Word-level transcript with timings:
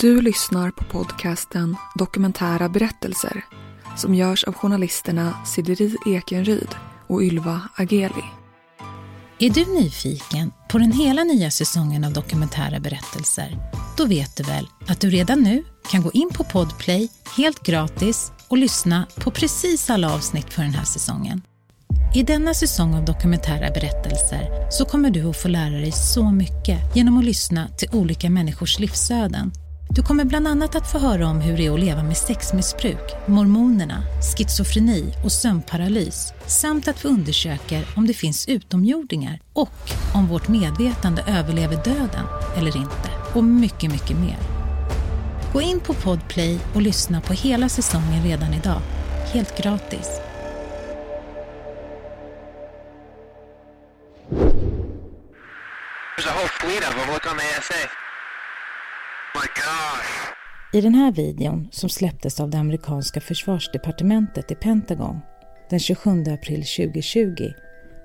Du 0.00 0.20
lyssnar 0.20 0.70
på 0.70 0.84
podcasten 0.84 1.76
Dokumentära 1.94 2.68
berättelser 2.68 3.44
som 3.96 4.14
görs 4.14 4.44
av 4.44 4.54
journalisterna 4.54 5.34
Sideri 5.46 5.96
Ekenryd 6.06 6.68
och 7.06 7.22
Ylva 7.22 7.60
Ageli. 7.76 8.24
Är 9.38 9.50
du 9.50 9.64
nyfiken 9.64 10.52
på 10.70 10.78
den 10.78 10.92
hela 10.92 11.24
nya 11.24 11.50
säsongen 11.50 12.04
av 12.04 12.12
Dokumentära 12.12 12.80
berättelser? 12.80 13.58
Då 13.96 14.06
vet 14.06 14.36
du 14.36 14.42
väl 14.42 14.68
att 14.86 15.00
du 15.00 15.10
redan 15.10 15.42
nu 15.42 15.64
kan 15.90 16.02
gå 16.02 16.12
in 16.12 16.30
på 16.34 16.44
Podplay 16.44 17.08
helt 17.36 17.62
gratis 17.62 18.32
och 18.48 18.58
lyssna 18.58 19.06
på 19.14 19.30
precis 19.30 19.90
alla 19.90 20.14
avsnitt 20.14 20.52
för 20.52 20.62
den 20.62 20.74
här 20.74 20.84
säsongen. 20.84 21.42
I 22.14 22.22
denna 22.22 22.54
säsong 22.54 22.94
av 22.94 23.04
dokumentära 23.04 23.70
berättelser 23.70 24.70
så 24.70 24.84
kommer 24.84 25.10
du 25.10 25.30
att 25.30 25.36
få 25.36 25.48
lära 25.48 25.74
dig 25.74 25.92
så 25.92 26.30
mycket 26.30 26.96
genom 26.96 27.18
att 27.18 27.24
lyssna 27.24 27.68
till 27.68 27.88
olika 27.92 28.30
människors 28.30 28.78
livsöden. 28.78 29.52
Du 29.96 30.02
kommer 30.02 30.24
bland 30.24 30.48
annat 30.48 30.74
att 30.74 30.92
få 30.92 30.98
höra 30.98 31.26
om 31.26 31.40
hur 31.40 31.56
det 31.56 31.66
är 31.66 31.74
att 31.74 31.80
leva 31.80 32.02
med 32.02 32.16
sexmissbruk, 32.16 33.12
mormonerna, 33.26 34.02
schizofreni 34.36 35.14
och 35.24 35.32
sömnparalys 35.32 36.32
samt 36.46 36.88
att 36.88 37.04
vi 37.04 37.08
undersöker 37.08 37.88
om 37.96 38.06
det 38.06 38.14
finns 38.14 38.48
utomjordingar 38.48 39.40
och 39.52 39.90
om 40.14 40.26
vårt 40.26 40.48
medvetande 40.48 41.24
överlever 41.28 41.76
döden 41.84 42.26
eller 42.56 42.76
inte. 42.76 43.10
Och 43.34 43.44
mycket, 43.44 43.90
mycket 43.90 44.16
mer. 44.16 44.38
Gå 45.52 45.60
in 45.60 45.80
på 45.80 45.94
Podplay 45.94 46.58
och 46.74 46.82
lyssna 46.82 47.20
på 47.20 47.32
hela 47.32 47.68
säsongen 47.68 48.24
redan 48.24 48.54
idag. 48.54 48.80
Helt 49.32 49.62
gratis. 49.62 50.20
There's 56.16 56.28
a 56.28 56.34
whole 56.34 56.48
fleet 56.48 56.88
of 56.88 56.94
them. 56.94 57.12
Look 57.12 57.26
on 57.32 57.38
the 57.38 57.58
ASA. 57.58 58.05
I 60.72 60.80
den 60.80 60.94
här 60.94 61.12
videon, 61.12 61.68
som 61.72 61.88
släpptes 61.88 62.40
av 62.40 62.50
det 62.50 62.58
amerikanska 62.58 63.20
försvarsdepartementet 63.20 64.50
i 64.50 64.54
Pentagon 64.54 65.20
den 65.70 65.80
27 65.80 66.10
april 66.10 66.64
2020, 66.64 67.52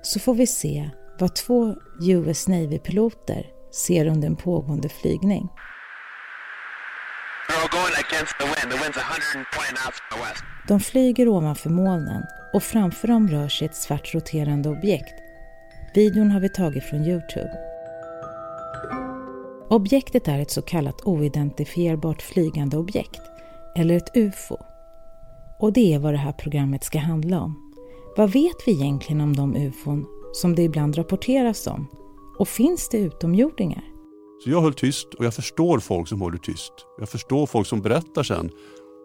så 0.02 0.20
får 0.20 0.34
vi 0.34 0.46
se 0.46 0.90
vad 1.18 1.34
två 1.34 1.74
US 2.00 2.48
Navy-piloter 2.48 3.46
ser 3.72 4.06
under 4.06 4.28
en 4.28 4.36
pågående 4.36 4.88
flygning. 4.88 5.48
They're 7.48 7.62
all 7.62 7.68
going 7.68 7.94
against 8.06 8.38
the 8.38 8.44
wind. 8.44 8.72
The 8.72 8.78
wind's 8.78 8.98
120 8.98 9.74
knots 9.74 9.98
from 9.98 10.18
the 10.18 10.24
west. 10.24 10.44
De 10.68 10.80
flyger 10.80 11.28
ovanför 11.28 11.70
molnen 11.70 12.22
och 12.54 12.62
framför 12.62 13.08
dem 13.08 13.28
rör 13.28 13.48
sig 13.48 13.66
ett 13.66 13.76
svart 13.76 14.14
roterande 14.14 14.68
objekt. 14.68 15.14
Videon 15.94 16.30
har 16.30 16.40
vi 16.40 16.48
tagit 16.48 16.84
från 16.84 17.04
Youtube. 17.04 17.71
Objektet 19.72 20.28
är 20.28 20.38
ett 20.38 20.50
så 20.50 20.62
kallat 20.62 21.02
oidentifierbart 21.04 22.22
flygande 22.22 22.76
objekt, 22.76 23.20
eller 23.76 23.96
ett 23.96 24.16
UFO. 24.16 24.56
Och 25.58 25.72
det 25.72 25.94
är 25.94 25.98
vad 25.98 26.14
det 26.14 26.18
här 26.18 26.32
programmet 26.32 26.84
ska 26.84 26.98
handla 26.98 27.40
om. 27.40 27.72
Vad 28.16 28.32
vet 28.32 28.56
vi 28.66 28.72
egentligen 28.72 29.20
om 29.20 29.36
de 29.36 29.56
UFOn 29.56 30.06
som 30.32 30.54
det 30.54 30.62
ibland 30.62 30.98
rapporteras 30.98 31.66
om? 31.66 31.86
Och 32.38 32.48
finns 32.48 32.88
det 32.88 32.98
utomjordingar? 32.98 33.84
Så 34.44 34.50
jag 34.50 34.60
höll 34.60 34.74
tyst 34.74 35.14
och 35.14 35.24
jag 35.24 35.34
förstår 35.34 35.78
folk 35.78 36.08
som 36.08 36.20
håller 36.20 36.38
tyst. 36.38 36.72
Jag 36.98 37.08
förstår 37.08 37.46
folk 37.46 37.66
som 37.66 37.80
berättar 37.80 38.22
sen 38.22 38.50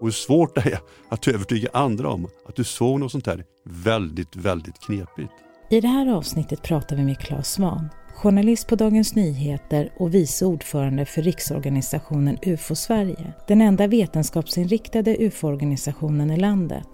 och 0.01 0.07
hur 0.07 0.11
svårt 0.11 0.55
det 0.55 0.61
är 0.61 0.79
att 1.09 1.27
övertyga 1.27 1.69
andra 1.73 2.09
om 2.09 2.27
att 2.45 2.55
du 2.55 2.63
såg 2.63 2.99
något 2.99 3.11
sånt 3.11 3.27
här 3.27 3.43
väldigt, 3.63 4.35
väldigt 4.35 4.79
knepigt. 4.79 5.33
I 5.69 5.81
det 5.81 5.87
här 5.87 6.07
avsnittet 6.07 6.63
pratar 6.63 6.95
vi 6.95 7.03
med 7.03 7.19
Claes 7.19 7.53
Svahn, 7.53 7.89
journalist 8.17 8.67
på 8.67 8.75
Dagens 8.75 9.15
Nyheter 9.15 9.89
och 9.97 10.13
vice 10.13 10.45
ordförande 10.45 11.05
för 11.05 11.21
riksorganisationen 11.21 12.37
UFO 12.41 12.75
Sverige, 12.75 13.33
den 13.47 13.61
enda 13.61 13.87
vetenskapsinriktade 13.87 15.15
UFO-organisationen 15.19 16.31
i 16.31 16.37
landet 16.37 16.87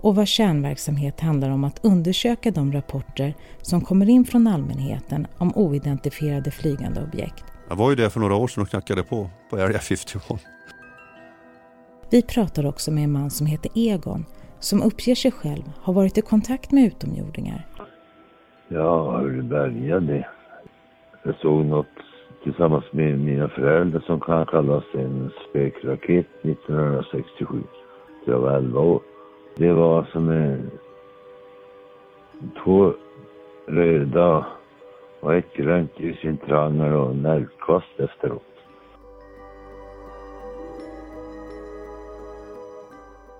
och 0.00 0.16
vars 0.16 0.28
kärnverksamhet 0.28 1.20
handlar 1.20 1.50
om 1.50 1.64
att 1.64 1.84
undersöka 1.84 2.50
de 2.50 2.72
rapporter 2.72 3.34
som 3.62 3.80
kommer 3.80 4.08
in 4.08 4.24
från 4.24 4.46
allmänheten 4.46 5.26
om 5.38 5.52
oidentifierade 5.54 6.50
flygande 6.50 7.02
objekt. 7.02 7.44
Jag 7.68 7.76
var 7.76 7.90
ju 7.90 7.96
där 7.96 8.08
för 8.08 8.20
några 8.20 8.34
år 8.34 8.48
sedan 8.48 8.62
och 8.62 8.68
knackade 8.68 9.02
på, 9.02 9.30
på 9.50 9.56
Area 9.56 9.78
51. 9.78 10.22
Vi 12.10 12.22
pratar 12.22 12.66
också 12.66 12.90
med 12.90 13.04
en 13.04 13.12
man 13.12 13.30
som 13.30 13.46
heter 13.46 13.70
Egon 13.74 14.24
som 14.60 14.82
uppger 14.82 15.14
sig 15.14 15.30
själv 15.30 15.72
ha 15.82 15.92
varit 15.92 16.18
i 16.18 16.22
kontakt 16.22 16.70
med 16.70 16.84
utomjordingar. 16.84 17.66
Ja, 18.68 19.18
hur 19.18 19.36
det 19.36 19.42
började. 19.42 20.26
Jag 21.26 21.34
såg 21.34 21.64
något 21.64 21.86
tillsammans 22.42 22.84
med 22.90 23.18
mina 23.18 23.48
föräldrar 23.48 24.00
som 24.00 24.20
kan 24.20 24.46
kallas 24.46 24.84
en 24.94 25.30
spökraket 25.48 26.26
1967. 26.42 27.62
Så 28.24 28.30
jag 28.30 28.38
var 28.38 28.56
11 28.56 28.80
år. 28.80 29.00
Det 29.56 29.72
var 29.72 29.98
alltså 29.98 30.12
som 30.12 30.30
en, 30.30 30.70
två 32.64 32.92
röda 33.66 34.46
och 35.20 35.34
ett 35.34 35.52
grönt 35.56 36.00
i 36.00 36.14
sin 36.14 36.36
tranger 36.36 36.92
och 36.92 37.16
nervkast 37.16 38.00
efteråt. 38.00 38.42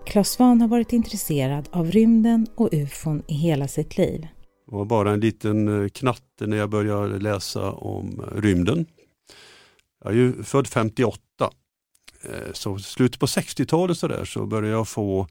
Claes 0.07 0.29
Svahn 0.29 0.61
har 0.61 0.69
varit 0.69 0.93
intresserad 0.93 1.69
av 1.73 1.87
rymden 1.87 2.47
och 2.55 2.69
ufon 2.73 3.23
i 3.27 3.35
hela 3.35 3.69
sitt 3.69 3.99
liv. 3.99 4.27
Det 4.67 4.77
var 4.77 4.85
bara 4.85 5.13
en 5.13 5.21
liten 5.21 5.83
eh, 5.83 5.89
knatte 5.89 6.47
när 6.47 6.57
jag 6.57 6.71
började 6.71 7.19
läsa 7.19 7.73
om 7.73 8.21
eh, 8.21 8.41
rymden. 8.41 8.87
Jag 10.05 10.13
är 10.13 10.17
ju 10.17 10.43
född 10.43 10.67
58. 10.67 11.21
Eh, 12.23 12.53
så 12.53 12.79
slutet 12.79 13.21
på 13.21 13.27
60-talet 13.27 13.99
så, 13.99 14.09
där, 14.09 14.25
så 14.25 14.47
började 14.47 14.69
jag 14.69 14.89
få 14.89 15.29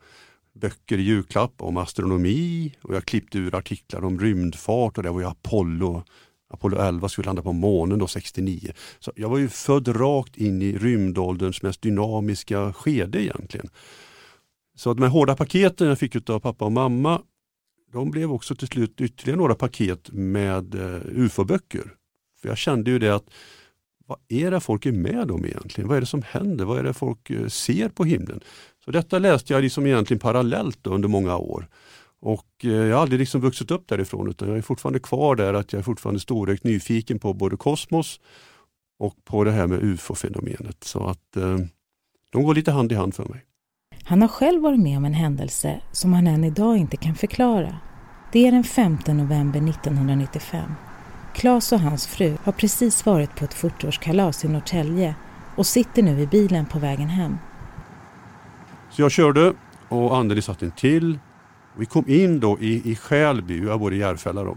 böcker 0.53 0.97
i 0.97 1.01
julklapp 1.01 1.53
om 1.57 1.77
astronomi 1.77 2.75
och 2.81 2.95
jag 2.95 3.05
klippte 3.05 3.37
ur 3.37 3.55
artiklar 3.55 4.05
om 4.05 4.19
rymdfart 4.19 4.97
och 4.97 5.03
det 5.03 5.09
var 5.09 5.19
ju 5.19 5.27
Apollo. 5.27 6.03
Apollo 6.49 6.77
11 6.77 7.09
skulle 7.09 7.25
landa 7.25 7.41
på 7.41 7.51
månen 7.51 7.99
då 7.99 8.07
69. 8.07 8.71
Så 8.99 9.11
jag 9.15 9.29
var 9.29 9.37
ju 9.37 9.49
född 9.49 9.87
rakt 10.01 10.37
in 10.37 10.61
i 10.61 10.77
rymdålderns 10.77 11.61
mest 11.61 11.81
dynamiska 11.81 12.73
skede 12.73 13.23
egentligen. 13.23 13.69
Så 14.75 14.93
de 14.93 15.03
här 15.03 15.09
hårda 15.09 15.35
paketen 15.35 15.87
jag 15.87 15.99
fick 15.99 16.29
av 16.29 16.39
pappa 16.39 16.65
och 16.65 16.71
mamma 16.71 17.21
de 17.91 18.11
blev 18.11 18.31
också 18.31 18.55
till 18.55 18.67
slut 18.67 19.01
ytterligare 19.01 19.37
några 19.37 19.55
paket 19.55 20.11
med 20.11 20.75
eh, 20.75 21.01
ufo-böcker. 21.05 21.93
För 22.41 22.47
jag 22.47 22.57
kände 22.57 22.91
ju 22.91 22.99
det 22.99 23.15
att 23.15 23.29
vad 24.07 24.17
är 24.27 24.51
det 24.51 24.59
folk 24.59 24.85
är 24.85 24.91
med 24.91 25.31
om 25.31 25.45
egentligen? 25.45 25.87
Vad 25.87 25.97
är 25.97 26.01
det 26.01 26.07
som 26.07 26.21
händer? 26.21 26.65
Vad 26.65 26.79
är 26.79 26.83
det 26.83 26.93
folk 26.93 27.29
eh, 27.29 27.47
ser 27.47 27.89
på 27.89 28.03
himlen? 28.03 28.39
Så 28.85 28.91
detta 28.91 29.19
läste 29.19 29.53
jag 29.53 29.61
liksom 29.61 29.85
egentligen 29.85 30.19
parallellt 30.19 30.79
då, 30.81 30.89
under 30.89 31.09
många 31.09 31.37
år. 31.37 31.67
Och 32.19 32.47
eh, 32.63 32.69
jag 32.71 32.95
har 32.95 33.01
aldrig 33.01 33.19
liksom 33.19 33.41
vuxit 33.41 33.71
upp 33.71 33.87
därifrån 33.87 34.29
utan 34.29 34.47
jag 34.47 34.57
är 34.57 34.61
fortfarande 34.61 34.99
kvar 34.99 35.35
där 35.35 35.53
att 35.53 35.73
jag 35.73 35.79
är 35.79 35.83
fortfarande 35.83 36.19
storögt 36.19 36.63
nyfiken 36.63 37.19
på 37.19 37.33
både 37.33 37.57
kosmos 37.57 38.19
och 38.99 39.15
på 39.23 39.43
det 39.43 39.51
här 39.51 39.67
med 39.67 39.83
ufo-fenomenet. 39.83 40.83
Så 40.83 41.07
att 41.07 41.37
de 42.31 42.43
går 42.43 42.55
lite 42.55 42.71
hand 42.71 42.91
i 42.91 42.95
hand 42.95 43.15
för 43.15 43.25
mig. 43.25 43.45
Han 44.07 44.21
har 44.21 44.27
själv 44.27 44.61
varit 44.61 44.79
med 44.79 44.97
om 44.97 45.05
en 45.05 45.13
händelse 45.13 45.81
som 45.91 46.13
han 46.13 46.27
än 46.27 46.43
idag 46.43 46.77
inte 46.77 46.97
kan 46.97 47.15
förklara. 47.15 47.77
Det 48.31 48.47
är 48.47 48.51
den 48.51 48.63
5 48.63 48.97
november 49.07 49.69
1995. 49.69 50.71
Claes 51.33 51.71
och 51.71 51.79
hans 51.79 52.07
fru 52.07 52.37
har 52.43 52.51
precis 52.51 53.05
varit 53.05 53.35
på 53.35 53.45
ett 53.45 53.55
40-årskalas 53.55 54.45
i 54.45 54.47
Norrtälje 54.49 55.15
och 55.55 55.65
sitter 55.65 56.03
nu 56.03 56.19
i 56.19 56.27
bilen 56.27 56.65
på 56.65 56.79
vägen 56.79 57.07
hem. 57.07 57.37
Så 58.89 59.01
jag 59.01 59.11
körde 59.11 59.53
och 59.89 60.17
Anneli 60.17 60.41
satt 60.41 60.61
en 60.61 60.71
till. 60.71 61.19
Vi 61.77 61.85
kom 61.85 62.09
in 62.09 62.39
då 62.39 62.59
i, 62.59 62.91
i 62.91 62.95
Skälby, 62.95 63.65
jag 63.65 63.79
bor 63.79 63.93
i 63.93 63.97
Järfälla 63.97 64.43
då. 64.43 64.53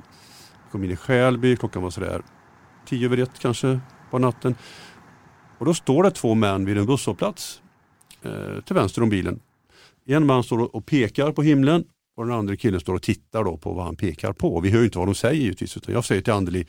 Vi 0.64 0.70
kom 0.72 0.84
in 0.84 0.90
i 0.90 0.96
Skälby, 0.96 1.56
klockan 1.56 1.82
var 1.82 1.90
sådär 1.90 2.22
tio 2.86 3.06
över 3.06 3.18
ett 3.18 3.38
kanske 3.38 3.80
på 4.10 4.18
natten. 4.18 4.54
Och 5.58 5.66
då 5.66 5.74
står 5.74 6.02
det 6.02 6.10
två 6.10 6.34
män 6.34 6.64
vid 6.64 6.78
en 6.78 6.86
busshållplats 6.86 7.62
eh, 8.22 8.60
till 8.60 8.74
vänster 8.74 9.02
om 9.02 9.08
bilen. 9.08 9.40
En 10.06 10.26
man 10.26 10.44
står 10.44 10.76
och 10.76 10.86
pekar 10.86 11.32
på 11.32 11.42
himlen 11.42 11.84
och 12.16 12.26
den 12.26 12.34
andra 12.34 12.56
killen 12.56 12.80
står 12.80 12.94
och 12.94 13.02
tittar 13.02 13.44
då 13.44 13.56
på 13.56 13.72
vad 13.72 13.84
han 13.84 13.96
pekar 13.96 14.32
på. 14.32 14.60
Vi 14.60 14.70
hör 14.70 14.78
ju 14.78 14.84
inte 14.84 14.98
vad 14.98 15.08
de 15.08 15.14
säger 15.14 15.42
givetvis 15.42 15.76
utan 15.76 15.94
jag 15.94 16.04
säger 16.04 16.22
till 16.22 16.32
Anneli 16.32 16.66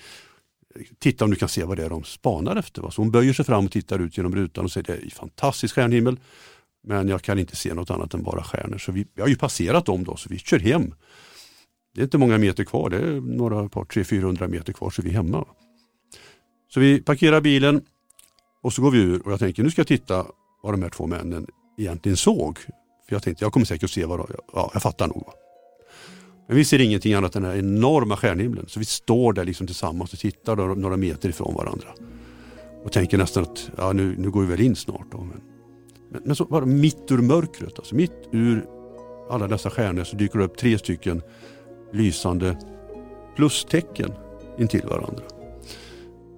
Titta 0.99 1.25
om 1.25 1.31
du 1.31 1.37
kan 1.37 1.49
se 1.49 1.63
vad 1.63 1.77
det 1.77 1.85
är 1.85 1.89
de 1.89 2.03
spanar 2.03 2.55
efter. 2.55 2.81
Va? 2.81 2.91
Så 2.91 3.01
hon 3.01 3.11
böjer 3.11 3.33
sig 3.33 3.45
fram 3.45 3.65
och 3.65 3.71
tittar 3.71 3.99
ut 3.99 4.17
genom 4.17 4.35
rutan 4.35 4.65
och 4.65 4.71
säger 4.71 4.87
det 4.87 4.93
är 4.93 5.03
en 5.03 5.09
fantastisk 5.09 5.75
stjärnhimmel. 5.75 6.19
Men 6.83 7.07
jag 7.07 7.21
kan 7.21 7.39
inte 7.39 7.55
se 7.55 7.73
något 7.73 7.91
annat 7.91 8.13
än 8.13 8.23
bara 8.23 8.43
stjärnor. 8.43 8.77
Så 8.77 8.91
vi, 8.91 9.05
vi 9.13 9.21
har 9.21 9.29
ju 9.29 9.35
passerat 9.35 9.85
dem 9.85 10.03
då 10.03 10.15
så 10.15 10.29
vi 10.29 10.39
kör 10.39 10.59
hem. 10.59 10.93
Det 11.93 12.01
är 12.01 12.03
inte 12.03 12.17
många 12.17 12.37
meter 12.37 12.63
kvar, 12.63 12.89
det 12.89 12.97
är 12.97 13.21
några 13.21 13.69
par, 13.69 13.83
300-400 13.83 14.47
meter 14.47 14.73
kvar 14.73 14.89
så 14.89 15.01
vi 15.01 15.09
är 15.09 15.13
hemma. 15.13 15.45
Så 16.73 16.79
vi 16.79 17.01
parkerar 17.01 17.41
bilen 17.41 17.81
och 18.61 18.73
så 18.73 18.81
går 18.81 18.91
vi 18.91 18.97
ur 18.97 19.25
och 19.25 19.31
jag 19.31 19.39
tänker 19.39 19.63
nu 19.63 19.71
ska 19.71 19.79
jag 19.79 19.87
titta 19.87 20.25
vad 20.61 20.73
de 20.73 20.81
här 20.81 20.89
två 20.89 21.07
männen 21.07 21.47
egentligen 21.77 22.17
såg. 22.17 22.59
För 23.07 23.15
jag 23.15 23.23
tänkte 23.23 23.45
jag 23.45 23.53
kommer 23.53 23.65
säkert 23.65 23.89
se 23.89 24.05
vad 24.05 24.19
de, 24.19 24.27
ja 24.53 24.69
jag 24.73 24.81
fattar 24.81 25.07
nog. 25.07 25.23
Men 26.47 26.57
vi 26.57 26.65
ser 26.65 26.81
ingenting 26.81 27.13
annat 27.13 27.35
än 27.35 27.41
den 27.41 27.51
här 27.51 27.59
enorma 27.59 28.17
stjärnhimlen. 28.17 28.65
Så 28.67 28.79
vi 28.79 28.85
står 28.85 29.33
där 29.33 29.45
liksom 29.45 29.67
tillsammans 29.67 30.13
och 30.13 30.19
tittar 30.19 30.55
då, 30.55 30.63
några 30.63 30.97
meter 30.97 31.29
ifrån 31.29 31.55
varandra. 31.55 31.87
och 32.83 32.91
tänker 32.91 33.17
nästan 33.17 33.43
att 33.43 33.71
ja, 33.77 33.93
nu, 33.93 34.15
nu 34.17 34.31
går 34.31 34.41
vi 34.41 34.47
väl 34.47 34.61
in 34.61 34.75
snart. 34.75 35.11
Då. 35.11 35.17
Men, 35.17 35.41
men, 36.11 36.21
men 36.25 36.35
så 36.35 36.45
bara 36.45 36.65
mitt 36.65 37.11
ur 37.11 37.17
mörkret, 37.17 37.79
alltså 37.79 37.95
mitt 37.95 38.29
ur 38.31 38.65
alla 39.29 39.47
dessa 39.47 39.69
stjärnor 39.69 40.03
så 40.03 40.15
dyker 40.15 40.39
det 40.39 40.45
upp 40.45 40.57
tre 40.57 40.77
stycken 40.77 41.21
lysande 41.93 42.57
plustecken 43.35 44.13
intill 44.59 44.87
varandra. 44.87 45.23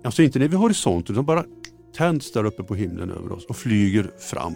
Alltså 0.03 0.23
inte 0.23 0.39
nere 0.39 0.49
vid 0.49 0.59
horisonten 0.59 1.15
utan 1.15 1.25
bara 1.25 1.45
tänds 1.93 2.31
där 2.31 2.45
uppe 2.45 2.63
på 2.63 2.75
himlen 2.75 3.11
över 3.11 3.31
oss 3.31 3.45
och 3.45 3.55
flyger 3.55 4.11
fram. 4.19 4.53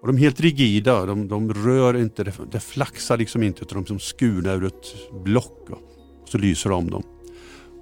Och 0.00 0.06
de 0.06 0.16
är 0.16 0.20
helt 0.20 0.40
rigida, 0.40 1.06
de, 1.06 1.28
de 1.28 1.54
rör 1.54 1.96
inte, 1.96 2.24
det, 2.24 2.32
det 2.52 2.60
flaxar 2.60 3.16
liksom 3.16 3.42
inte 3.42 3.62
utan 3.62 3.76
de 3.76 3.82
är 3.82 3.86
som 3.86 3.98
skurna 3.98 4.52
ur 4.52 4.64
ett 4.64 5.10
block. 5.24 5.70
Och 6.22 6.28
så 6.28 6.38
lyser 6.38 6.70
de 6.70 6.90
dem. 6.90 7.02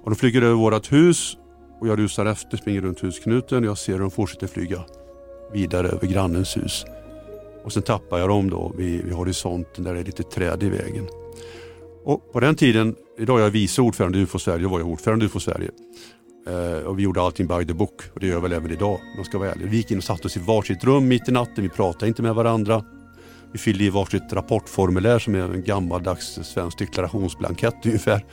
Och 0.03 0.09
de 0.09 0.15
flyger 0.15 0.41
över 0.41 0.55
vårt 0.55 0.91
hus 0.91 1.37
och 1.79 1.87
jag 1.87 1.99
rusar 1.99 2.25
efter, 2.25 2.57
springer 2.57 2.81
runt 2.81 2.99
husknuten 2.99 3.57
och 3.57 3.65
jag 3.65 3.77
ser 3.77 3.93
hur 3.93 3.99
de 3.99 4.11
fortsätter 4.11 4.47
flyga 4.47 4.85
vidare 5.53 5.87
över 5.87 6.07
grannens 6.07 6.57
hus. 6.57 6.85
Och 7.63 7.73
sen 7.73 7.83
tappar 7.83 8.19
jag 8.19 8.29
dem 8.29 8.49
då 8.49 8.73
vid, 8.77 9.03
vid 9.03 9.13
horisonten 9.13 9.83
där 9.83 9.93
det 9.93 9.99
är 9.99 10.03
lite 10.03 10.23
träd 10.23 10.63
i 10.63 10.69
vägen. 10.69 11.07
Och 12.03 12.33
på 12.33 12.39
den 12.39 12.55
tiden, 12.55 12.95
idag 13.17 13.39
är 13.39 13.43
jag 13.43 13.49
vice 13.49 13.81
ordförande 13.81 14.17
i 14.17 14.21
UFO 14.21 14.39
Sverige, 14.39 14.67
var 14.67 14.79
jag 14.79 14.89
ordförande 14.89 15.25
i 15.25 15.27
UFO 15.27 15.39
Sverige. 15.39 15.71
Eh, 16.49 16.85
och 16.85 16.99
vi 16.99 17.03
gjorde 17.03 17.21
allting 17.21 17.47
by 17.47 17.65
the 17.65 17.73
book 17.73 18.01
och 18.13 18.19
det 18.19 18.27
gör 18.27 18.33
jag 18.33 18.41
väl 18.41 18.53
även 18.53 18.71
idag 18.71 18.99
man 19.15 19.25
ska 19.25 19.37
vara 19.37 19.51
ärlig. 19.51 19.69
Vi 19.69 19.77
gick 19.77 19.91
in 19.91 19.97
och 19.97 20.03
satte 20.03 20.27
oss 20.27 20.37
i 20.37 20.39
varsitt 20.39 20.83
rum 20.83 21.07
mitt 21.07 21.29
i 21.29 21.31
natten, 21.31 21.63
vi 21.63 21.69
pratade 21.69 22.07
inte 22.07 22.21
med 22.21 22.35
varandra. 22.35 22.83
Vi 23.51 23.59
fyllde 23.59 23.83
i 23.83 23.89
varsitt 23.89 24.33
rapportformulär 24.33 25.19
som 25.19 25.35
är 25.35 25.39
en 25.39 25.63
gammaldags 25.63 26.39
svensk 26.43 26.77
deklarationsblankett 26.77 27.85
ungefär. 27.85 28.25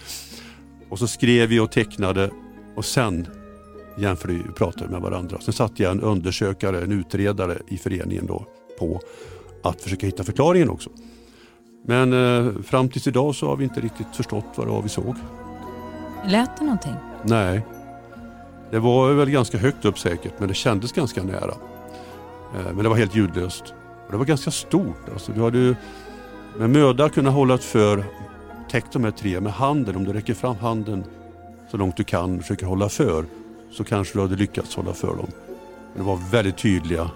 Och 0.88 0.98
så 0.98 1.06
skrev 1.06 1.48
vi 1.48 1.60
och 1.60 1.72
tecknade 1.72 2.30
och 2.76 2.84
sen 2.84 3.26
jämförde 3.98 4.34
vi 4.34 4.40
och 4.50 4.56
pratade 4.56 4.90
med 4.90 5.00
varandra. 5.00 5.40
Sen 5.40 5.54
satt 5.54 5.80
jag 5.80 5.92
en 5.92 6.00
undersökare, 6.00 6.82
en 6.82 6.92
utredare 6.92 7.58
i 7.68 7.78
föreningen 7.78 8.26
då 8.26 8.46
på 8.78 9.00
att 9.62 9.80
försöka 9.80 10.06
hitta 10.06 10.24
förklaringen 10.24 10.70
också. 10.70 10.90
Men 11.84 12.12
eh, 12.12 12.62
fram 12.62 12.88
tills 12.88 13.06
idag 13.06 13.34
så 13.34 13.46
har 13.46 13.56
vi 13.56 13.64
inte 13.64 13.80
riktigt 13.80 14.16
förstått 14.16 14.44
vad 14.54 14.66
det 14.66 14.70
var 14.70 14.82
vi 14.82 14.88
såg. 14.88 15.16
Lät 16.26 16.56
det 16.58 16.64
någonting? 16.64 16.94
Nej, 17.22 17.62
det 18.70 18.78
var 18.78 19.12
väl 19.12 19.30
ganska 19.30 19.58
högt 19.58 19.84
upp 19.84 19.98
säkert 19.98 20.32
men 20.38 20.48
det 20.48 20.54
kändes 20.54 20.92
ganska 20.92 21.22
nära. 21.22 21.54
Eh, 22.54 22.64
men 22.64 22.76
det 22.76 22.88
var 22.88 22.96
helt 22.96 23.16
ljudlöst. 23.16 23.74
Och 24.06 24.12
det 24.12 24.18
var 24.18 24.24
ganska 24.24 24.50
stort. 24.50 25.08
Alltså, 25.12 25.32
du 25.32 25.42
hade 25.42 25.58
ju 25.58 25.74
med 26.58 26.70
möda 26.70 27.08
kunnat 27.08 27.34
hålla 27.34 27.54
ett 27.54 27.64
för, 27.64 28.04
täckt 28.70 28.92
de 28.92 29.04
här 29.04 29.10
tre 29.10 29.40
med 29.40 29.52
handen. 29.52 29.96
Om 29.96 30.04
du 30.04 30.12
räcker 30.12 30.34
fram 30.34 30.56
handen 30.56 31.04
så 31.70 31.76
långt 31.76 31.96
du 31.96 32.04
kan 32.04 32.36
och 32.36 32.42
försöker 32.42 32.66
hålla 32.66 32.88
för 32.88 33.24
så 33.70 33.84
kanske 33.84 34.18
du 34.18 34.22
hade 34.22 34.36
lyckats 34.36 34.76
hålla 34.76 34.94
för 34.94 35.16
dem. 35.16 35.30
Men 35.94 36.04
de 36.04 36.06
var 36.06 36.30
väldigt 36.30 36.58
tydliga 36.58 37.10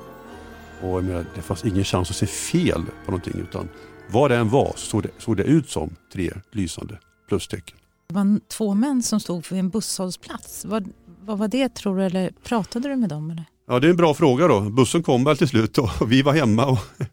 och 0.83 1.05
menar, 1.05 1.25
det 1.35 1.43
fanns 1.43 1.65
ingen 1.65 1.85
chans 1.85 2.11
att 2.11 2.17
se 2.17 2.27
fel 2.27 2.85
på 3.05 3.11
någonting 3.11 3.41
utan 3.41 3.69
vad 4.11 4.31
det 4.31 4.37
än 4.37 4.49
var 4.49 4.73
så 4.77 4.87
såg 4.87 5.03
det, 5.03 5.11
såg 5.19 5.37
det 5.37 5.43
ut 5.43 5.71
som 5.71 5.97
tre 6.13 6.33
lysande 6.53 6.99
plustecken. 7.29 7.77
Det 8.07 8.15
var 8.15 8.41
två 8.49 8.75
män 8.75 9.03
som 9.03 9.21
stod 9.21 9.47
vid 9.51 9.59
en 9.59 9.69
busshållplats. 9.69 10.65
Var, 10.65 10.85
vad 11.25 11.39
var 11.39 11.49
det 11.49 11.69
tror 11.69 11.97
du 11.97 12.05
eller 12.05 12.31
pratade 12.43 12.89
du 12.89 12.97
med 12.97 13.09
dem? 13.09 13.31
Eller? 13.31 13.45
Ja 13.67 13.81
det 13.81 13.87
är 13.87 13.91
en 13.91 13.97
bra 13.97 14.15
fråga 14.15 14.49
då. 14.49 14.61
Bussen 14.61 15.03
kom 15.03 15.25
väl 15.25 15.37
till 15.37 15.49
slut 15.49 15.79
och 15.79 15.91
vi 16.13 16.23
var 16.23 16.33
hemma. 16.33 16.67
Och 16.67 16.79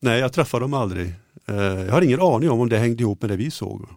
Nej 0.00 0.20
jag 0.20 0.32
träffade 0.32 0.64
dem 0.64 0.74
aldrig. 0.74 1.14
Eh, 1.48 1.56
jag 1.56 1.92
har 1.92 2.02
ingen 2.02 2.20
aning 2.20 2.50
om 2.50 2.60
om 2.60 2.68
det 2.68 2.78
hängde 2.78 3.02
ihop 3.02 3.22
med 3.22 3.30
det 3.30 3.36
vi 3.36 3.50
såg. 3.50 3.88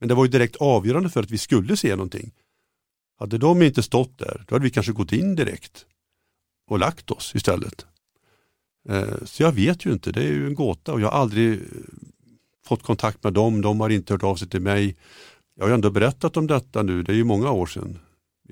Men 0.00 0.08
det 0.08 0.14
var 0.14 0.24
ju 0.24 0.30
direkt 0.30 0.56
avgörande 0.56 1.10
för 1.10 1.22
att 1.22 1.30
vi 1.30 1.38
skulle 1.38 1.76
se 1.76 1.90
någonting. 1.96 2.32
Hade 3.18 3.38
de 3.38 3.62
inte 3.62 3.82
stått 3.82 4.18
där, 4.18 4.44
då 4.46 4.54
hade 4.54 4.64
vi 4.64 4.70
kanske 4.70 4.92
gått 4.92 5.12
in 5.12 5.34
direkt 5.34 5.86
och 6.70 6.78
lagt 6.78 7.10
oss 7.10 7.34
istället. 7.34 7.86
Eh, 8.88 9.24
så 9.24 9.42
jag 9.42 9.52
vet 9.52 9.86
ju 9.86 9.92
inte, 9.92 10.12
det 10.12 10.20
är 10.20 10.32
ju 10.32 10.46
en 10.46 10.54
gåta 10.54 10.92
och 10.92 11.00
jag 11.00 11.10
har 11.10 11.20
aldrig 11.20 11.52
eh, 11.52 11.58
fått 12.66 12.82
kontakt 12.82 13.24
med 13.24 13.32
dem, 13.32 13.60
de 13.62 13.80
har 13.80 13.90
inte 13.90 14.14
hört 14.14 14.22
av 14.22 14.36
sig 14.36 14.48
till 14.48 14.60
mig. 14.60 14.96
Jag 15.54 15.64
har 15.64 15.68
ju 15.68 15.74
ändå 15.74 15.90
berättat 15.90 16.36
om 16.36 16.46
detta 16.46 16.82
nu, 16.82 17.02
det 17.02 17.12
är 17.12 17.16
ju 17.16 17.24
många 17.24 17.50
år 17.50 17.66
sedan, 17.66 17.98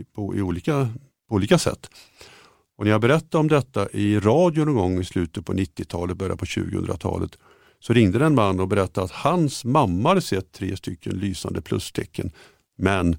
på, 0.05 0.37
i 0.37 0.43
olika, 0.43 0.89
på 1.29 1.35
olika 1.35 1.59
sätt. 1.59 1.91
Och 2.77 2.85
när 2.85 2.91
jag 2.91 3.01
berättade 3.01 3.39
om 3.41 3.49
detta 3.49 3.91
i 3.91 4.21
radio 4.21 4.65
någon 4.65 4.75
gång 4.75 5.01
i 5.01 5.05
slutet 5.05 5.47
på 5.47 5.53
90-talet, 5.53 6.17
början 6.17 6.39
på 6.39 6.45
2000-talet, 6.45 7.39
så 7.81 7.93
ringde 7.93 8.27
en 8.27 8.35
man 8.35 8.61
och 8.61 8.69
berättade 8.69 9.05
att 9.05 9.11
hans 9.11 9.65
mamma 9.65 10.09
hade 10.09 10.21
sett 10.21 10.53
tre 10.53 10.77
stycken 10.77 11.13
lysande 11.13 11.61
plustecken, 11.61 12.31
men 12.79 13.17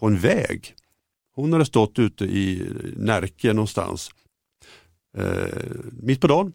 på 0.00 0.06
en 0.06 0.18
väg. 0.18 0.74
Hon 1.34 1.52
hade 1.52 1.64
stått 1.64 1.98
ute 1.98 2.24
i 2.24 2.72
Närke 2.96 3.52
någonstans 3.52 4.10
eh, 5.16 5.62
mitt 5.92 6.20
på 6.20 6.26
dagen. 6.26 6.52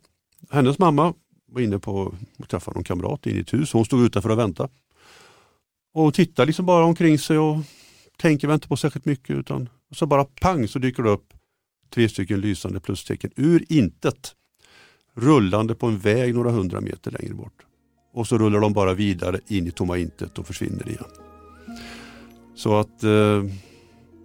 Hennes 0.49 0.79
mamma 0.79 1.13
var 1.51 1.61
inne 1.61 1.79
på 1.79 2.15
att 2.39 2.49
träffa 2.49 2.71
någon 2.71 2.83
kamrat 2.83 3.25
in 3.27 3.37
i 3.37 3.39
ett 3.39 3.53
hus. 3.53 3.73
Hon 3.73 3.85
stod 3.85 4.05
utanför 4.05 4.29
och 4.29 4.39
väntade. 4.39 4.69
Och 5.93 6.13
tittade 6.13 6.45
liksom 6.45 6.65
bara 6.65 6.85
omkring 6.85 7.19
sig 7.19 7.37
och 7.37 7.57
tänker 8.17 8.53
inte 8.53 8.67
på 8.67 8.77
särskilt 8.77 9.05
mycket 9.05 9.35
utan 9.35 9.69
så 9.91 10.05
bara 10.05 10.25
pang 10.25 10.67
så 10.67 10.79
dyker 10.79 11.03
det 11.03 11.09
upp 11.09 11.33
tre 11.93 12.09
stycken 12.09 12.41
lysande 12.41 12.79
plustecken 12.79 13.31
ur 13.35 13.65
intet. 13.69 14.33
Rullande 15.13 15.75
på 15.75 15.87
en 15.87 15.99
väg 15.99 16.35
några 16.35 16.51
hundra 16.51 16.81
meter 16.81 17.11
längre 17.11 17.33
bort. 17.33 17.65
Och 18.13 18.27
så 18.27 18.37
rullar 18.37 18.59
de 18.59 18.73
bara 18.73 18.93
vidare 18.93 19.39
in 19.47 19.67
i 19.67 19.71
tomma 19.71 19.97
intet 19.97 20.39
och 20.39 20.47
försvinner 20.47 20.89
igen. 20.89 21.05
Så 22.55 22.79
att, 22.79 23.03
eh, 23.03 23.43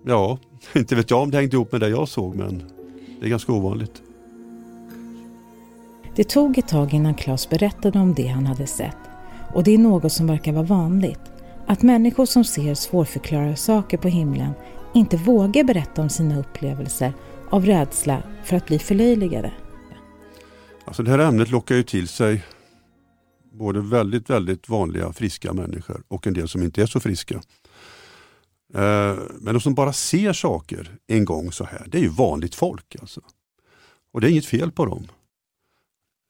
ja, 0.06 0.38
inte 0.74 0.94
vet 0.94 1.10
jag 1.10 1.22
om 1.22 1.30
det 1.30 1.36
hängde 1.36 1.56
ihop 1.56 1.72
med 1.72 1.80
det 1.80 1.88
jag 1.88 2.08
såg 2.08 2.36
men 2.36 2.62
det 3.20 3.26
är 3.26 3.30
ganska 3.30 3.52
ovanligt. 3.52 4.02
Det 6.16 6.24
tog 6.24 6.58
ett 6.58 6.68
tag 6.68 6.94
innan 6.94 7.14
Claes 7.14 7.48
berättade 7.48 7.98
om 7.98 8.14
det 8.14 8.26
han 8.26 8.46
hade 8.46 8.66
sett 8.66 8.96
och 9.54 9.64
det 9.64 9.74
är 9.74 9.78
något 9.78 10.12
som 10.12 10.26
verkar 10.26 10.52
vara 10.52 10.64
vanligt. 10.64 11.31
Att 11.66 11.82
människor 11.82 12.26
som 12.26 12.44
ser 12.44 12.74
svårförklarade 12.74 13.56
saker 13.56 13.98
på 13.98 14.08
himlen 14.08 14.52
inte 14.94 15.16
vågar 15.16 15.64
berätta 15.64 16.02
om 16.02 16.08
sina 16.08 16.38
upplevelser 16.38 17.12
av 17.50 17.66
rädsla 17.66 18.22
för 18.44 18.56
att 18.56 18.66
bli 18.66 18.78
förlöjligade. 18.78 19.52
Alltså 20.84 21.02
det 21.02 21.10
här 21.10 21.18
ämnet 21.18 21.50
lockar 21.50 21.74
ju 21.74 21.82
till 21.82 22.08
sig 22.08 22.44
både 23.52 23.80
väldigt, 23.80 24.30
väldigt 24.30 24.68
vanliga 24.68 25.12
friska 25.12 25.52
människor 25.52 26.02
och 26.08 26.26
en 26.26 26.34
del 26.34 26.48
som 26.48 26.62
inte 26.62 26.82
är 26.82 26.86
så 26.86 27.00
friska. 27.00 27.34
Eh, 28.74 29.18
men 29.40 29.54
de 29.54 29.60
som 29.60 29.74
bara 29.74 29.92
ser 29.92 30.32
saker 30.32 30.96
en 31.06 31.24
gång 31.24 31.52
så 31.52 31.64
här, 31.64 31.86
det 31.86 31.98
är 31.98 32.02
ju 32.02 32.08
vanligt 32.08 32.54
folk. 32.54 32.96
Alltså. 33.00 33.20
Och 34.12 34.20
det 34.20 34.26
är 34.26 34.30
inget 34.30 34.46
fel 34.46 34.72
på 34.72 34.86
dem. 34.86 35.06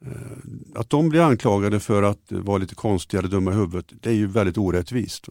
Eh, 0.06 0.80
att 0.80 0.90
de 0.90 1.08
blir 1.08 1.20
anklagade 1.20 1.80
för 1.80 2.02
att 2.02 2.32
vara 2.32 2.58
lite 2.58 2.74
konstiga 2.74 3.18
eller 3.18 3.30
dumma 3.30 3.52
i 3.52 3.54
huvudet, 3.54 3.92
det 4.00 4.10
är 4.10 4.14
ju 4.14 4.26
väldigt 4.26 4.58
orättvist. 4.58 5.28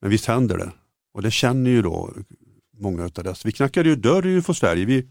Men 0.00 0.10
visst 0.10 0.26
händer 0.26 0.58
det. 0.58 0.72
Och 1.12 1.22
det 1.22 1.30
känner 1.30 1.70
ju 1.70 1.82
då 1.82 2.14
många 2.78 3.04
av 3.04 3.10
dessa. 3.10 3.42
Vi 3.44 3.52
knackade 3.52 3.88
ju 3.88 3.96
dörr 3.96 4.26
i 4.26 4.30
UFO 4.30 4.54
Sverige. 4.54 4.84
Vi 4.84 5.08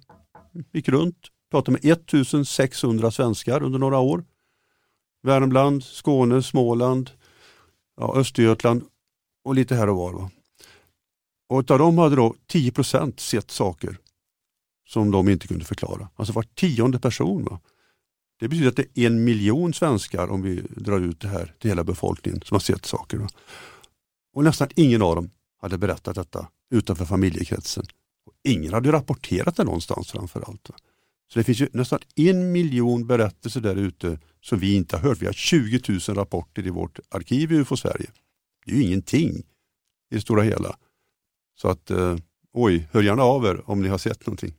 gick 0.74 0.90
runt, 0.90 1.18
pratade 1.52 1.72
med 1.72 1.92
1600 1.92 3.12
svenskar 3.12 3.64
under 3.64 3.80
några 3.80 4.00
år. 4.00 4.24
Värmland, 5.24 5.84
Skåne, 5.84 6.44
Småland, 6.44 7.12
ja, 7.98 8.16
Östergötland 8.16 8.84
och 9.44 9.56
lite 9.56 9.76
här 9.76 9.90
och 9.90 9.96
var. 9.96 10.14
Va? 10.14 10.32
Och 11.50 11.72
av 11.72 11.80
dem 11.80 11.98
hade 11.98 12.16
då 12.16 12.36
10 12.48 12.72
sett 13.18 13.52
saker 13.52 13.98
som 14.88 15.12
de 15.12 15.30
inte 15.30 15.48
kunde 15.48 15.66
förklara. 15.66 16.10
Alltså 16.16 16.34
var 16.34 16.44
tionde 16.44 17.00
person. 17.00 17.44
Va? 17.44 17.60
Det 18.40 18.48
betyder 18.48 18.70
att 18.70 18.76
det 18.76 19.00
är 19.00 19.08
en 19.08 19.24
miljon 19.24 19.74
svenskar 19.74 20.28
om 20.28 20.42
vi 20.42 20.62
drar 20.70 21.00
ut 21.00 21.20
det 21.20 21.28
här 21.28 21.56
till 21.60 21.70
hela 21.70 21.84
befolkningen 21.84 22.42
som 22.46 22.56
har 22.56 22.60
sett 22.60 22.86
saker. 22.86 23.18
Va? 23.18 23.28
Och 24.34 24.44
nästan 24.44 24.68
ingen 24.76 25.02
av 25.02 25.16
dem 25.16 25.30
hade 25.62 25.78
berättat 25.78 26.16
detta 26.16 26.48
utanför 26.72 27.06
familjekretsen. 27.06 27.86
Och 28.26 28.34
ingen 28.44 28.74
hade 28.74 28.92
rapporterat 28.92 29.56
det 29.56 29.64
någonstans 29.64 30.12
framförallt. 30.12 30.70
Va? 30.70 30.76
Så 31.34 31.40
det 31.40 31.44
finns 31.44 31.62
ju 31.62 31.70
nästan 31.74 32.00
en 32.16 32.52
miljon 32.52 33.08
berättelser 33.08 33.62
där 33.62 33.76
ute 33.76 34.20
som 34.42 34.60
vi 34.60 34.76
inte 34.76 34.98
har 34.98 35.04
hört. 35.04 35.22
Vi 35.22 35.26
har 35.26 35.34
20 35.34 35.82
000 35.90 36.18
rapporter 36.18 36.68
i 36.68 36.70
vårt 36.70 37.00
arkiv 37.10 37.52
i 37.52 37.56
UFO 37.56 37.78
Sverige. 37.78 38.12
Det 38.66 38.72
är 38.72 38.76
ju 38.76 38.84
ingenting 38.84 39.38
i 40.12 40.16
det 40.16 40.22
stora 40.22 40.44
hela. 40.44 40.78
Så 41.56 41.68
att, 41.68 41.92
eh, 41.92 42.16
oj, 42.54 42.88
hör 42.92 43.02
gärna 43.02 43.24
av 43.24 43.46
er 43.46 43.70
om 43.70 43.82
ni 43.82 43.88
har 43.88 43.98
sett 43.98 44.26
någonting. 44.26 44.54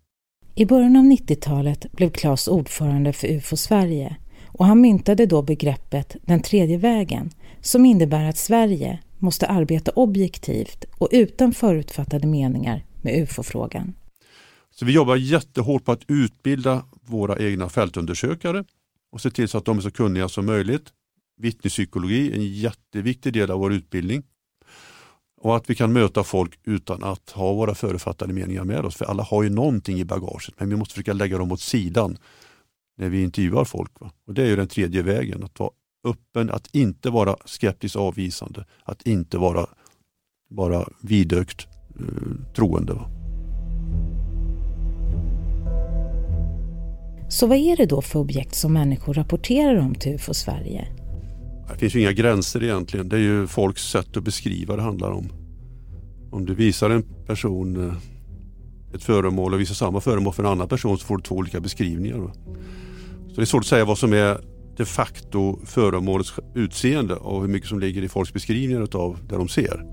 I 0.55 0.67
början 0.67 0.97
av 0.97 1.05
90-talet 1.05 1.93
blev 1.93 2.11
Claes 2.11 2.49
ordförande 2.49 3.13
för 3.13 3.29
UFO 3.29 3.57
Sverige 3.57 4.17
och 4.47 4.67
han 4.67 4.81
myntade 4.81 5.27
då 5.27 5.43
begreppet 5.43 6.17
den 6.23 6.43
tredje 6.43 6.79
vägen 6.79 7.31
som 7.61 7.87
innebär 7.87 8.25
att 8.25 8.37
Sverige 8.37 8.99
måste 9.19 9.47
arbeta 9.47 9.91
objektivt 9.91 10.85
och 10.99 11.09
utan 11.13 11.53
förutfattade 11.53 12.27
meningar 12.27 12.85
med 13.03 13.23
UFO-frågan. 13.23 13.95
Så 14.71 14.85
vi 14.85 14.93
jobbar 14.93 15.17
jättehårt 15.17 15.85
på 15.85 15.93
att 15.93 16.05
utbilda 16.09 16.85
våra 17.03 17.39
egna 17.39 17.69
fältundersökare 17.69 18.65
och 19.13 19.21
se 19.21 19.31
till 19.31 19.49
så 19.49 19.59
att 19.59 19.65
de 19.65 19.79
är 19.79 19.83
så 19.83 19.91
kunniga 19.91 20.29
som 20.29 20.47
möjligt. 20.47 20.93
Vittnespsykologi 21.41 22.31
är 22.33 22.37
en 22.37 22.53
jätteviktig 22.53 23.33
del 23.33 23.51
av 23.51 23.59
vår 23.59 23.73
utbildning. 23.73 24.23
Och 25.43 25.57
att 25.57 25.71
vi 25.71 25.75
kan 25.75 25.93
möta 25.93 26.25
folk 26.25 26.59
utan 26.65 27.03
att 27.03 27.31
ha 27.31 27.53
våra 27.53 27.75
förutfattade 27.75 28.33
meningar 28.33 28.65
med 28.65 28.85
oss. 28.85 28.97
För 28.97 29.05
alla 29.05 29.23
har 29.23 29.43
ju 29.43 29.51
någonting 29.51 29.99
i 29.99 30.05
bagaget 30.05 30.55
men 30.59 30.69
vi 30.69 30.77
måste 30.77 30.95
försöka 30.95 31.13
lägga 31.13 31.39
dem 31.39 31.53
åt 31.53 31.61
sidan 31.61 32.19
när 32.99 33.09
vi 33.09 33.23
intervjuar 33.23 33.65
folk. 33.65 34.01
Va? 34.01 34.11
Och 34.27 34.35
Det 34.35 34.43
är 34.43 34.47
ju 34.47 34.57
den 34.57 34.69
tredje 34.69 35.03
vägen, 35.03 35.45
att 35.45 35.59
vara 35.59 35.71
öppen, 36.05 36.51
att 36.51 36.75
inte 36.75 37.11
vara 37.11 37.37
skeptiskt 37.45 37.97
avvisande, 37.97 38.65
att 38.85 39.03
inte 39.03 39.39
vara 39.39 39.67
bara 40.51 40.89
vidögt 41.01 41.67
eh, 41.99 42.55
troende. 42.55 42.93
Va? 42.93 43.11
Så 47.31 47.47
vad 47.47 47.59
är 47.59 47.77
det 47.77 47.87
då 47.87 48.03
för 48.03 48.19
objekt 48.19 48.55
som 48.55 48.73
människor 48.73 49.15
rapporterar 49.15 49.77
om 49.77 49.95
till 49.95 50.15
UFO 50.15 50.35
Sverige? 50.35 51.00
Det 51.73 51.79
finns 51.79 51.95
ju 51.95 52.01
inga 52.01 52.13
gränser 52.13 52.63
egentligen. 52.63 53.09
Det 53.09 53.17
är 53.17 53.21
ju 53.21 53.47
folks 53.47 53.83
sätt 53.83 54.17
att 54.17 54.25
beskriva 54.25 54.77
det 54.77 54.83
handlar 54.83 55.11
om. 55.11 55.33
Om 56.31 56.47
du 56.47 56.55
visar 56.55 56.91
en 56.91 57.03
person 57.27 57.89
eh, 57.89 57.95
ett 58.95 59.05
föremål 59.05 59.55
och 59.55 59.61
visar 59.61 59.75
samma 59.75 60.01
föremål 60.01 60.33
för 60.33 60.43
en 60.43 60.51
annan 60.51 60.69
person 60.69 60.99
så 60.99 61.07
får 61.07 61.17
du 61.17 61.23
två 61.23 61.35
olika 61.35 61.61
beskrivningar. 61.61 62.33
Så 63.29 63.37
det 63.37 63.43
är 63.43 63.47
svårt 63.47 63.61
att 63.61 63.67
säga 63.67 63.85
vad 63.85 63.99
som 63.99 64.13
är 64.13 64.41
de 64.77 64.87
facto 64.87 65.67
föremålets 65.67 66.35
utseende 66.55 67.15
och 67.15 67.41
hur 67.41 67.49
mycket 67.49 67.69
som 67.69 67.81
ligger 67.81 68.03
i 68.03 68.09
folks 68.09 68.33
beskrivningar 68.33 68.97
av 68.97 69.19
det 69.29 69.37
de 69.37 69.49
ser. 69.49 69.87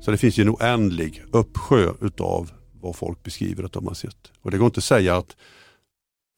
Så 0.00 0.10
det 0.10 0.16
finns 0.16 0.38
ju 0.38 0.42
en 0.42 0.50
oändlig 0.50 1.22
uppsjö 1.32 1.92
utav 2.00 2.50
vad 2.80 2.96
folk 2.96 3.22
beskriver 3.22 3.64
att 3.64 3.72
de 3.72 3.86
har 3.86 3.94
sett. 3.94 4.32
Och 4.42 4.50
det 4.50 4.58
går 4.58 4.66
inte 4.66 4.78
att 4.78 4.84
säga 4.84 5.16
att 5.16 5.36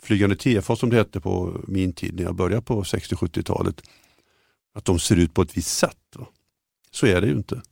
flygande 0.02 0.36
tefat 0.36 0.78
som 0.78 0.90
det 0.90 0.96
hette 0.96 1.20
på 1.20 1.60
min 1.68 1.92
tid 1.92 2.14
när 2.14 2.22
jag 2.22 2.34
började 2.34 2.62
på 2.62 2.82
60-70-talet, 2.82 3.82
att 4.74 4.84
de 4.84 4.98
ser 4.98 5.16
ut 5.16 5.34
på 5.34 5.42
ett 5.42 5.56
visst 5.56 5.78
sätt. 5.78 6.16
Va? 6.16 6.26
Så 6.90 7.06
är 7.06 7.20
det 7.20 7.26
ju 7.26 7.32
inte. 7.32 7.62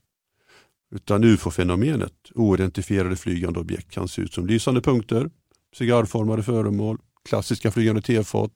Utan 0.91 1.25
ufo-fenomenet, 1.25 2.15
oidentifierade 2.35 3.17
flygande 3.17 3.61
objekt, 3.61 3.91
kan 3.91 4.09
se 4.09 4.23
ut 4.23 4.33
som 4.33 4.47
lysande 4.47 4.81
punkter, 4.81 5.31
cigarrformade 5.75 6.43
föremål, 6.43 6.99
klassiska 7.25 7.71
flygande 7.71 8.03
tefat, 8.03 8.53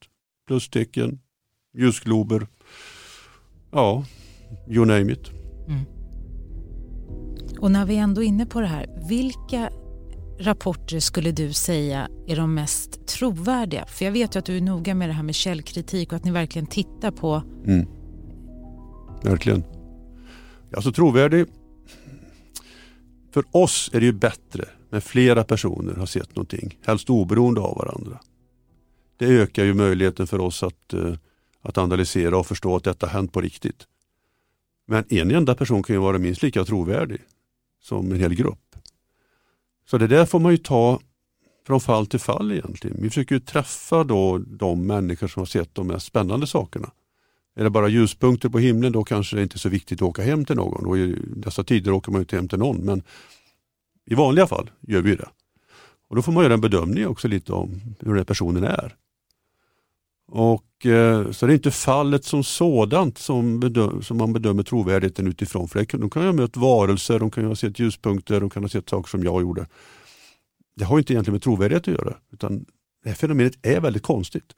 plustecken, 0.46 1.20
ljusglober. 1.74 2.46
Ja, 3.70 4.04
you 4.68 4.84
name 4.84 5.12
it. 5.12 5.30
Mm. 5.68 5.84
Och 7.58 7.70
när 7.70 7.86
vi 7.86 7.96
ändå 7.96 8.22
är 8.22 8.26
inne 8.26 8.46
på 8.46 8.60
det 8.60 8.66
här, 8.66 8.86
vilka 9.08 9.70
rapporter 10.38 11.00
skulle 11.00 11.32
du 11.32 11.52
säga 11.52 12.08
är 12.26 12.36
de 12.36 12.54
mest 12.54 13.06
trovärdiga? 13.06 13.86
För 13.86 14.04
jag 14.04 14.12
vet 14.12 14.34
ju 14.34 14.38
att 14.38 14.44
du 14.44 14.56
är 14.56 14.60
noga 14.60 14.94
med 14.94 15.08
det 15.08 15.12
här 15.12 15.22
med 15.22 15.34
källkritik 15.34 16.12
och 16.12 16.16
att 16.16 16.24
ni 16.24 16.30
verkligen 16.30 16.66
tittar 16.66 17.10
på... 17.10 17.42
Mm. 17.66 18.01
Verkligen. 19.22 19.64
Alltså 20.74 20.92
trovärdig. 20.92 21.46
För 23.30 23.44
oss 23.50 23.90
är 23.92 24.00
det 24.00 24.06
ju 24.06 24.12
bättre 24.12 24.64
när 24.90 25.00
flera 25.00 25.44
personer 25.44 25.94
har 25.94 26.06
sett 26.06 26.36
någonting, 26.36 26.78
helst 26.82 27.10
oberoende 27.10 27.60
av 27.60 27.76
varandra. 27.76 28.20
Det 29.16 29.26
ökar 29.26 29.64
ju 29.64 29.74
möjligheten 29.74 30.26
för 30.26 30.40
oss 30.40 30.62
att, 30.62 30.92
eh, 30.92 31.14
att 31.60 31.78
analysera 31.78 32.38
och 32.38 32.46
förstå 32.46 32.76
att 32.76 32.84
detta 32.84 33.06
hänt 33.06 33.32
på 33.32 33.40
riktigt. 33.40 33.86
Men 34.86 35.04
en 35.08 35.30
enda 35.30 35.54
person 35.54 35.82
kan 35.82 35.96
ju 35.96 36.00
vara 36.00 36.18
minst 36.18 36.42
lika 36.42 36.64
trovärdig 36.64 37.20
som 37.82 38.12
en 38.12 38.20
hel 38.20 38.34
grupp. 38.34 38.76
Så 39.86 39.98
det 39.98 40.06
där 40.06 40.26
får 40.26 40.40
man 40.40 40.52
ju 40.52 40.58
ta 40.58 41.00
från 41.66 41.80
fall 41.80 42.06
till 42.06 42.20
fall 42.20 42.52
egentligen. 42.52 42.96
Vi 43.00 43.08
försöker 43.08 43.38
träffa 43.38 44.04
då 44.04 44.38
de 44.38 44.86
människor 44.86 45.28
som 45.28 45.40
har 45.40 45.46
sett 45.46 45.74
de 45.74 45.86
mest 45.86 46.06
spännande 46.06 46.46
sakerna. 46.46 46.90
Är 47.54 47.64
det 47.64 47.70
bara 47.70 47.88
ljuspunkter 47.88 48.48
på 48.48 48.58
himlen 48.58 48.92
då 48.92 49.04
kanske 49.04 49.36
det 49.36 49.42
inte 49.42 49.56
är 49.56 49.58
så 49.58 49.68
viktigt 49.68 50.02
att 50.02 50.08
åka 50.08 50.22
hem 50.22 50.44
till 50.44 50.56
någon. 50.56 50.86
Och 50.86 50.98
I 50.98 51.16
dessa 51.36 51.64
tider 51.64 51.92
åker 51.92 52.12
man 52.12 52.20
inte 52.20 52.36
hem 52.36 52.48
till 52.48 52.58
någon 52.58 52.76
men 52.76 53.02
i 54.06 54.14
vanliga 54.14 54.46
fall 54.46 54.70
gör 54.80 55.02
vi 55.02 55.16
det. 55.16 55.28
Och 56.08 56.16
Då 56.16 56.22
får 56.22 56.32
man 56.32 56.44
göra 56.44 56.54
en 56.54 56.60
bedömning 56.60 57.06
också 57.06 57.28
lite 57.28 57.52
om 57.52 57.80
hur 58.00 58.14
den 58.14 58.24
personen 58.24 58.64
är. 58.64 58.96
Och 60.28 60.86
eh, 60.86 61.30
Så 61.30 61.46
det 61.46 61.52
är 61.52 61.54
inte 61.54 61.70
fallet 61.70 62.24
som 62.24 62.44
sådant 62.44 63.18
som, 63.18 63.60
bedöm, 63.60 64.02
som 64.02 64.16
man 64.16 64.32
bedömer 64.32 64.62
trovärdigheten 64.62 65.26
utifrån. 65.26 65.68
För 65.68 65.78
det, 65.78 65.98
de 65.98 66.10
kan 66.10 66.22
ju 66.22 66.28
ha 66.28 66.32
mött 66.32 66.56
varelser, 66.56 67.18
de 67.18 67.30
kan 67.30 67.44
ha 67.44 67.56
sett 67.56 67.78
ljuspunkter, 67.78 68.40
de 68.40 68.50
kan 68.50 68.62
ha 68.64 68.68
sett 68.68 68.88
saker 68.88 69.08
som 69.08 69.24
jag 69.24 69.42
gjorde. 69.42 69.66
Det 70.76 70.84
har 70.84 70.98
inte 70.98 71.12
egentligen 71.12 71.34
med 71.34 71.42
trovärdighet 71.42 71.88
att 71.88 71.94
göra. 71.94 72.16
Utan 72.32 72.64
det 73.02 73.08
här 73.08 73.16
fenomenet 73.16 73.66
är 73.66 73.80
väldigt 73.80 74.02
konstigt. 74.02 74.52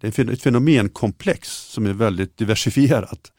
Det 0.00 0.18
är 0.18 0.30
ett 0.30 0.42
fenomenkomplex 0.42 1.48
som 1.48 1.86
är 1.86 1.92
väldigt 1.92 2.36
diversifierat. 2.36 3.32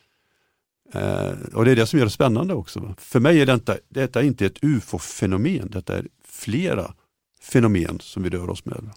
Eh, 0.93 1.31
och 1.53 1.65
Det 1.65 1.71
är 1.71 1.75
det 1.75 1.85
som 1.85 1.99
gör 1.99 2.05
det 2.05 2.11
spännande 2.11 2.53
också. 2.53 2.95
För 2.97 3.19
mig 3.19 3.41
är 3.41 3.45
detta, 3.45 3.77
detta 3.89 4.23
inte 4.23 4.45
ett 4.45 4.63
ufo-fenomen, 4.63 5.69
detta 5.71 5.97
är 5.97 6.07
flera 6.25 6.93
fenomen 7.41 7.99
som 8.01 8.23
vi 8.23 8.29
rör 8.29 8.49
oss 8.49 8.65
med. 8.65 8.89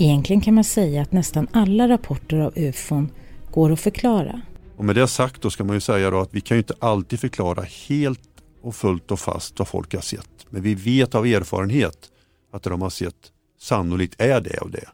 Egentligen 0.00 0.40
kan 0.40 0.54
man 0.54 0.64
säga 0.64 1.02
att 1.02 1.12
nästan 1.12 1.48
alla 1.52 1.88
rapporter 1.88 2.38
av 2.38 2.52
ufon 2.56 3.10
går 3.50 3.72
att 3.72 3.80
förklara. 3.80 4.40
Och 4.76 4.84
med 4.84 4.94
det 4.94 5.08
sagt 5.08 5.42
då 5.42 5.50
ska 5.50 5.64
man 5.64 5.76
ju 5.76 5.80
säga 5.80 6.20
att 6.20 6.34
vi 6.34 6.40
kan 6.40 6.56
ju 6.56 6.58
inte 6.58 6.74
alltid 6.78 7.20
förklara 7.20 7.62
helt 7.62 8.20
och 8.62 8.74
fullt 8.74 9.10
och 9.10 9.20
fast 9.20 9.58
vad 9.58 9.68
folk 9.68 9.94
har 9.94 10.00
sett. 10.00 10.46
Men 10.50 10.62
vi 10.62 10.74
vet 10.74 11.14
av 11.14 11.26
erfarenhet 11.26 12.10
att 12.50 12.62
det 12.62 12.70
de 12.70 12.82
har 12.82 12.90
sett 12.90 13.32
sannolikt 13.58 14.20
är 14.20 14.40
det 14.40 14.58
och 14.58 14.70
det. 14.70 14.88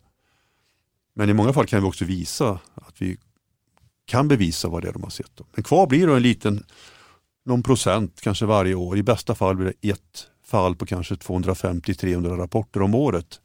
Men 1.15 1.31
i 1.31 1.33
många 1.33 1.53
fall 1.53 1.67
kan 1.67 1.83
vi 1.83 1.89
också 1.89 2.05
visa 2.05 2.61
att 2.75 3.03
vi 3.03 3.17
kan 4.05 4.29
bevisa 4.29 4.69
vad 4.69 4.83
det 4.83 4.89
är 4.89 4.93
de 4.93 5.03
har 5.03 5.11
sett. 5.11 5.41
Men 5.55 5.65
kvar 5.65 5.87
blir 5.87 6.07
då 6.07 6.15
en 6.15 6.23
liten, 6.23 6.65
någon 7.45 7.63
procent 7.63 8.21
kanske 8.21 8.47
varje 8.47 8.75
år. 8.75 8.99
I 8.99 9.03
bästa 9.03 9.35
fall 9.35 9.57
blir 9.57 9.67
det 9.81 9.89
ett 9.89 10.27
fall 10.45 10.77
på 10.77 10.87
kanske 10.87 11.15
250-300 11.15 12.37
rapporter 12.37 12.83
om 12.83 12.95
året 12.95 13.41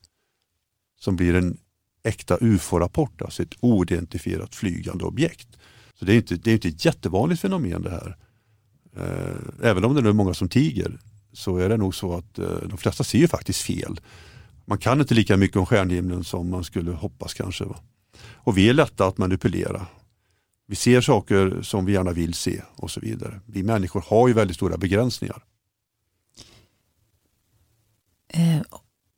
som 0.99 1.15
blir 1.15 1.35
en 1.35 1.57
äkta 2.03 2.37
ufo-rapport, 2.41 3.21
alltså 3.21 3.43
ett 3.43 3.55
oidentifierat 3.59 4.55
flygande 4.55 5.03
objekt. 5.03 5.47
Så 5.93 6.05
det 6.05 6.13
är 6.13 6.17
inte, 6.17 6.35
det 6.35 6.51
är 6.51 6.53
inte 6.53 6.67
ett 6.67 6.85
jättevanligt 6.85 7.41
fenomen 7.41 7.81
det 7.81 7.89
här. 7.89 8.17
Eh, 8.95 9.69
även 9.69 9.85
om 9.85 9.95
det 9.95 10.09
är 10.09 10.13
många 10.13 10.33
som 10.33 10.49
tiger 10.49 10.99
så 11.33 11.57
är 11.57 11.69
det 11.69 11.77
nog 11.77 11.95
så 11.95 12.13
att 12.13 12.39
eh, 12.39 12.57
de 12.69 12.77
flesta 12.77 13.03
ser 13.03 13.19
ju 13.19 13.27
faktiskt 13.27 13.61
fel. 13.61 13.99
Man 14.65 14.77
kan 14.77 14.99
inte 14.99 15.13
lika 15.13 15.37
mycket 15.37 15.57
om 15.57 15.65
stjärnhimlen 15.65 16.23
som 16.23 16.49
man 16.49 16.63
skulle 16.63 16.91
hoppas 16.91 17.33
kanske. 17.33 17.63
Va? 17.63 17.75
Och 18.33 18.57
vi 18.57 18.69
är 18.69 18.73
lätta 18.73 19.07
att 19.07 19.17
manipulera. 19.17 19.87
Vi 20.67 20.75
ser 20.75 21.01
saker 21.01 21.61
som 21.61 21.85
vi 21.85 21.93
gärna 21.93 22.11
vill 22.11 22.33
se 22.33 22.61
och 22.75 22.91
så 22.91 22.99
vidare. 22.99 23.39
Vi 23.45 23.63
människor 23.63 24.03
har 24.07 24.27
ju 24.27 24.33
väldigt 24.33 24.55
stora 24.55 24.77
begränsningar. 24.77 25.43
Eh, 28.33 28.61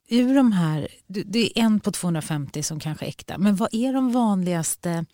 ur 0.08 0.34
de 0.34 0.52
här, 0.52 0.88
det 1.06 1.58
är 1.58 1.62
en 1.64 1.80
på 1.80 1.92
250 1.92 2.62
som 2.62 2.80
kanske 2.80 3.04
är 3.04 3.08
äkta, 3.08 3.38
men 3.38 3.56
vad 3.56 3.74
är 3.74 3.92
de 3.92 4.12
vanligaste 4.12 5.04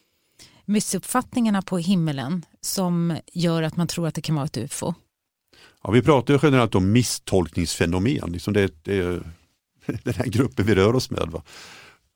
missuppfattningarna 0.65 1.63
på 1.63 1.79
himmelen 1.79 2.45
som 2.61 3.19
gör 3.33 3.63
att 3.63 3.77
man 3.77 3.87
tror 3.87 4.07
att 4.07 4.15
det 4.15 4.23
kan 4.23 4.35
vara 4.35 4.47
ett 4.47 4.57
ufo? 4.57 4.95
Ja, 5.85 5.91
vi 5.91 6.03
pratar 6.03 6.35
ju 6.35 6.41
generellt 6.43 6.75
om 6.75 6.93
misstolkningsfenomen, 6.93 8.33
liksom 8.33 8.55
det, 8.55 8.85
det 8.85 8.99
är 8.99 9.23
den 10.05 10.15
här 10.15 10.27
gruppen 10.27 10.67
vi 10.67 10.75
rör 10.75 10.95
oss 10.95 11.11
med. 11.11 11.29
Va? 11.31 11.43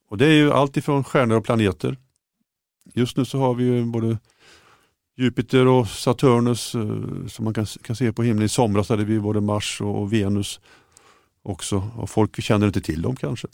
Och 0.08 0.18
Det 0.18 0.26
är 0.26 0.32
ju 0.32 0.52
allt 0.52 0.76
ifrån 0.76 1.04
stjärnor 1.04 1.36
och 1.36 1.44
planeter. 1.44 1.96
Just 2.94 3.16
nu 3.16 3.24
så 3.24 3.38
har 3.38 3.54
vi 3.54 3.64
ju 3.64 3.84
både 3.84 4.18
Jupiter 5.16 5.66
och 5.66 5.88
Saturnus 5.88 6.74
eh, 6.74 7.26
som 7.28 7.44
man 7.44 7.54
kan, 7.54 7.66
kan 7.66 7.96
se 7.96 8.12
på 8.12 8.22
himlen. 8.22 8.44
I 8.44 8.48
somras 8.48 8.88
hade 8.88 9.04
vi 9.04 9.20
både 9.20 9.40
Mars 9.40 9.80
och 9.80 10.12
Venus 10.12 10.60
också. 11.42 11.90
Och 11.96 12.10
folk 12.10 12.42
känner 12.42 12.66
inte 12.66 12.80
till 12.80 13.02
dem 13.02 13.16
kanske. 13.16 13.48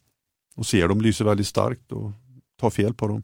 Och 0.57 0.67
ser 0.67 0.89
dem 0.89 1.01
lyser 1.01 1.25
väldigt 1.25 1.47
starkt 1.47 1.93
och 1.93 2.13
tar 2.61 2.71
fel 2.71 2.95
på 2.95 3.09
dem. 3.09 3.23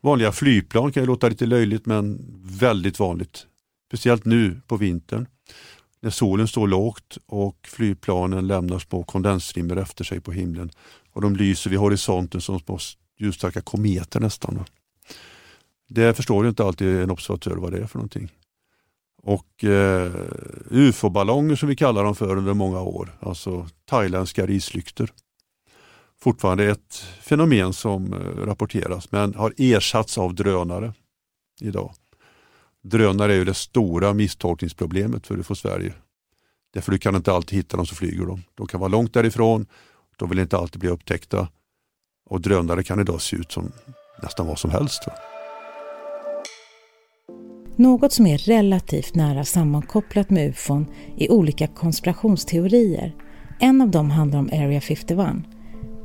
Vanliga 0.00 0.32
flygplan 0.32 0.92
kan 0.92 1.02
ju 1.02 1.06
låta 1.06 1.28
lite 1.28 1.46
löjligt 1.46 1.86
men 1.86 2.24
väldigt 2.42 2.98
vanligt. 2.98 3.46
Speciellt 3.88 4.24
nu 4.24 4.60
på 4.66 4.76
vintern 4.76 5.26
när 6.04 6.10
solen 6.10 6.48
står 6.48 6.68
lågt 6.68 7.18
och 7.26 7.68
flygplanen 7.68 8.46
lämnar 8.46 8.78
små 8.78 9.02
kondensstrimmer 9.02 9.76
efter 9.76 10.04
sig 10.04 10.20
på 10.20 10.32
himlen. 10.32 10.70
Och 11.12 11.20
de 11.20 11.36
lyser 11.36 11.70
vid 11.70 11.78
horisonten 11.78 12.40
som 12.40 12.60
små 12.60 12.78
ljusstarka 13.18 13.60
kometer 13.60 14.20
nästan. 14.20 14.64
Det 15.88 16.14
förstår 16.14 16.44
ju 16.44 16.48
inte 16.48 16.64
alltid 16.64 17.02
en 17.02 17.10
observatör 17.10 17.56
vad 17.56 17.72
det 17.72 17.78
är 17.78 17.86
för 17.86 17.98
någonting. 17.98 18.32
Och 19.22 19.64
eh, 19.64 20.12
ufo-ballonger 20.70 21.56
som 21.56 21.68
vi 21.68 21.76
kallar 21.76 22.04
dem 22.04 22.14
för 22.14 22.36
under 22.36 22.54
många 22.54 22.80
år, 22.80 23.18
alltså 23.20 23.68
thailändska 23.90 24.46
rislykter. 24.46 25.10
Fortfarande 26.20 26.64
ett 26.64 26.94
fenomen 27.20 27.72
som 27.72 28.12
eh, 28.12 28.18
rapporteras 28.46 29.12
men 29.12 29.34
har 29.34 29.54
ersatts 29.56 30.18
av 30.18 30.34
drönare 30.34 30.92
idag. 31.60 31.94
Drönare 32.84 33.32
är 33.32 33.36
ju 33.36 33.44
det 33.44 33.54
stora 33.54 34.12
misstolkningsproblemet 34.12 35.26
för 35.26 35.38
UFO 35.38 35.54
Sverige. 35.54 35.94
Därför 36.74 36.92
du 36.92 36.98
kan 36.98 37.16
inte 37.16 37.32
alltid 37.32 37.56
hitta 37.56 37.76
dem 37.76 37.86
så 37.86 37.94
flyger 37.94 38.26
de. 38.26 38.42
De 38.54 38.66
kan 38.66 38.80
vara 38.80 38.88
långt 38.88 39.14
därifrån, 39.14 39.66
de 40.16 40.28
vill 40.28 40.38
inte 40.38 40.56
alltid 40.56 40.80
bli 40.80 40.88
upptäckta 40.88 41.48
och 42.30 42.40
drönare 42.40 42.82
kan 42.82 43.00
idag 43.00 43.20
se 43.20 43.36
ut 43.36 43.52
som 43.52 43.72
nästan 44.22 44.46
vad 44.46 44.58
som 44.58 44.70
helst. 44.70 45.02
Något 47.76 48.12
som 48.12 48.26
är 48.26 48.38
relativt 48.38 49.14
nära 49.14 49.44
sammankopplat 49.44 50.30
med 50.30 50.50
ufon 50.50 50.86
är 51.18 51.32
olika 51.32 51.66
konspirationsteorier. 51.66 53.14
En 53.60 53.80
av 53.80 53.90
dem 53.90 54.10
handlar 54.10 54.38
om 54.38 54.50
Area 54.52 54.80
51, 54.80 55.18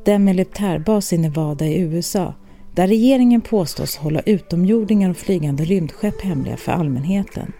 den 0.05 0.23
militärbas 0.23 1.13
i 1.13 1.17
Nevada 1.17 1.65
i 1.65 1.79
USA 1.79 2.33
där 2.75 2.87
regeringen 2.87 3.41
påstås 3.41 3.97
hålla 3.97 4.21
utomjordingar 4.21 5.09
och 5.09 5.17
flygande 5.17 5.63
rymdskepp 5.63 6.21
hemliga 6.21 6.57
för 6.57 6.71
allmänheten. 6.71 7.53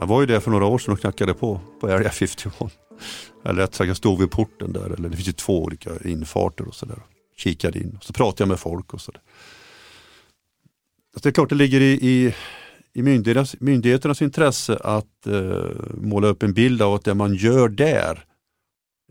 Jag 0.00 0.06
var 0.06 0.20
ju 0.20 0.26
där 0.26 0.40
för 0.40 0.50
några 0.50 0.66
år 0.66 0.78
sedan 0.78 0.94
och 0.94 1.00
knackade 1.00 1.34
på, 1.34 1.60
på 1.80 1.86
Area 1.86 2.10
51. 2.10 2.54
Eller 3.44 3.60
rätt 3.60 3.74
sagt, 3.74 3.88
jag 3.88 3.96
stod 3.96 4.20
vid 4.20 4.30
porten 4.30 4.72
där, 4.72 4.90
eller 4.90 5.08
det 5.08 5.16
finns 5.16 5.28
ju 5.28 5.32
två 5.32 5.62
olika 5.62 5.90
infarter 6.04 6.68
och 6.68 6.74
sådär. 6.74 6.98
Kikade 7.36 7.78
in, 7.78 7.96
och 7.96 8.04
så 8.04 8.12
pratade 8.12 8.42
jag 8.42 8.48
med 8.48 8.58
folk 8.58 8.94
och 8.94 9.00
sådär. 9.00 9.20
Alltså 11.14 11.22
det 11.22 11.28
är 11.28 11.34
klart 11.34 11.48
det 11.48 11.54
ligger 11.54 11.80
i, 11.80 11.92
i, 11.92 12.34
i 12.94 13.02
myndigheternas, 13.02 13.56
myndigheternas 13.60 14.22
intresse 14.22 14.76
att 14.76 15.26
eh, 15.26 15.64
måla 15.94 16.28
upp 16.28 16.42
en 16.42 16.52
bild 16.52 16.82
av 16.82 16.94
att 16.94 17.04
det 17.04 17.14
man 17.14 17.34
gör 17.34 17.68
där 17.68 18.24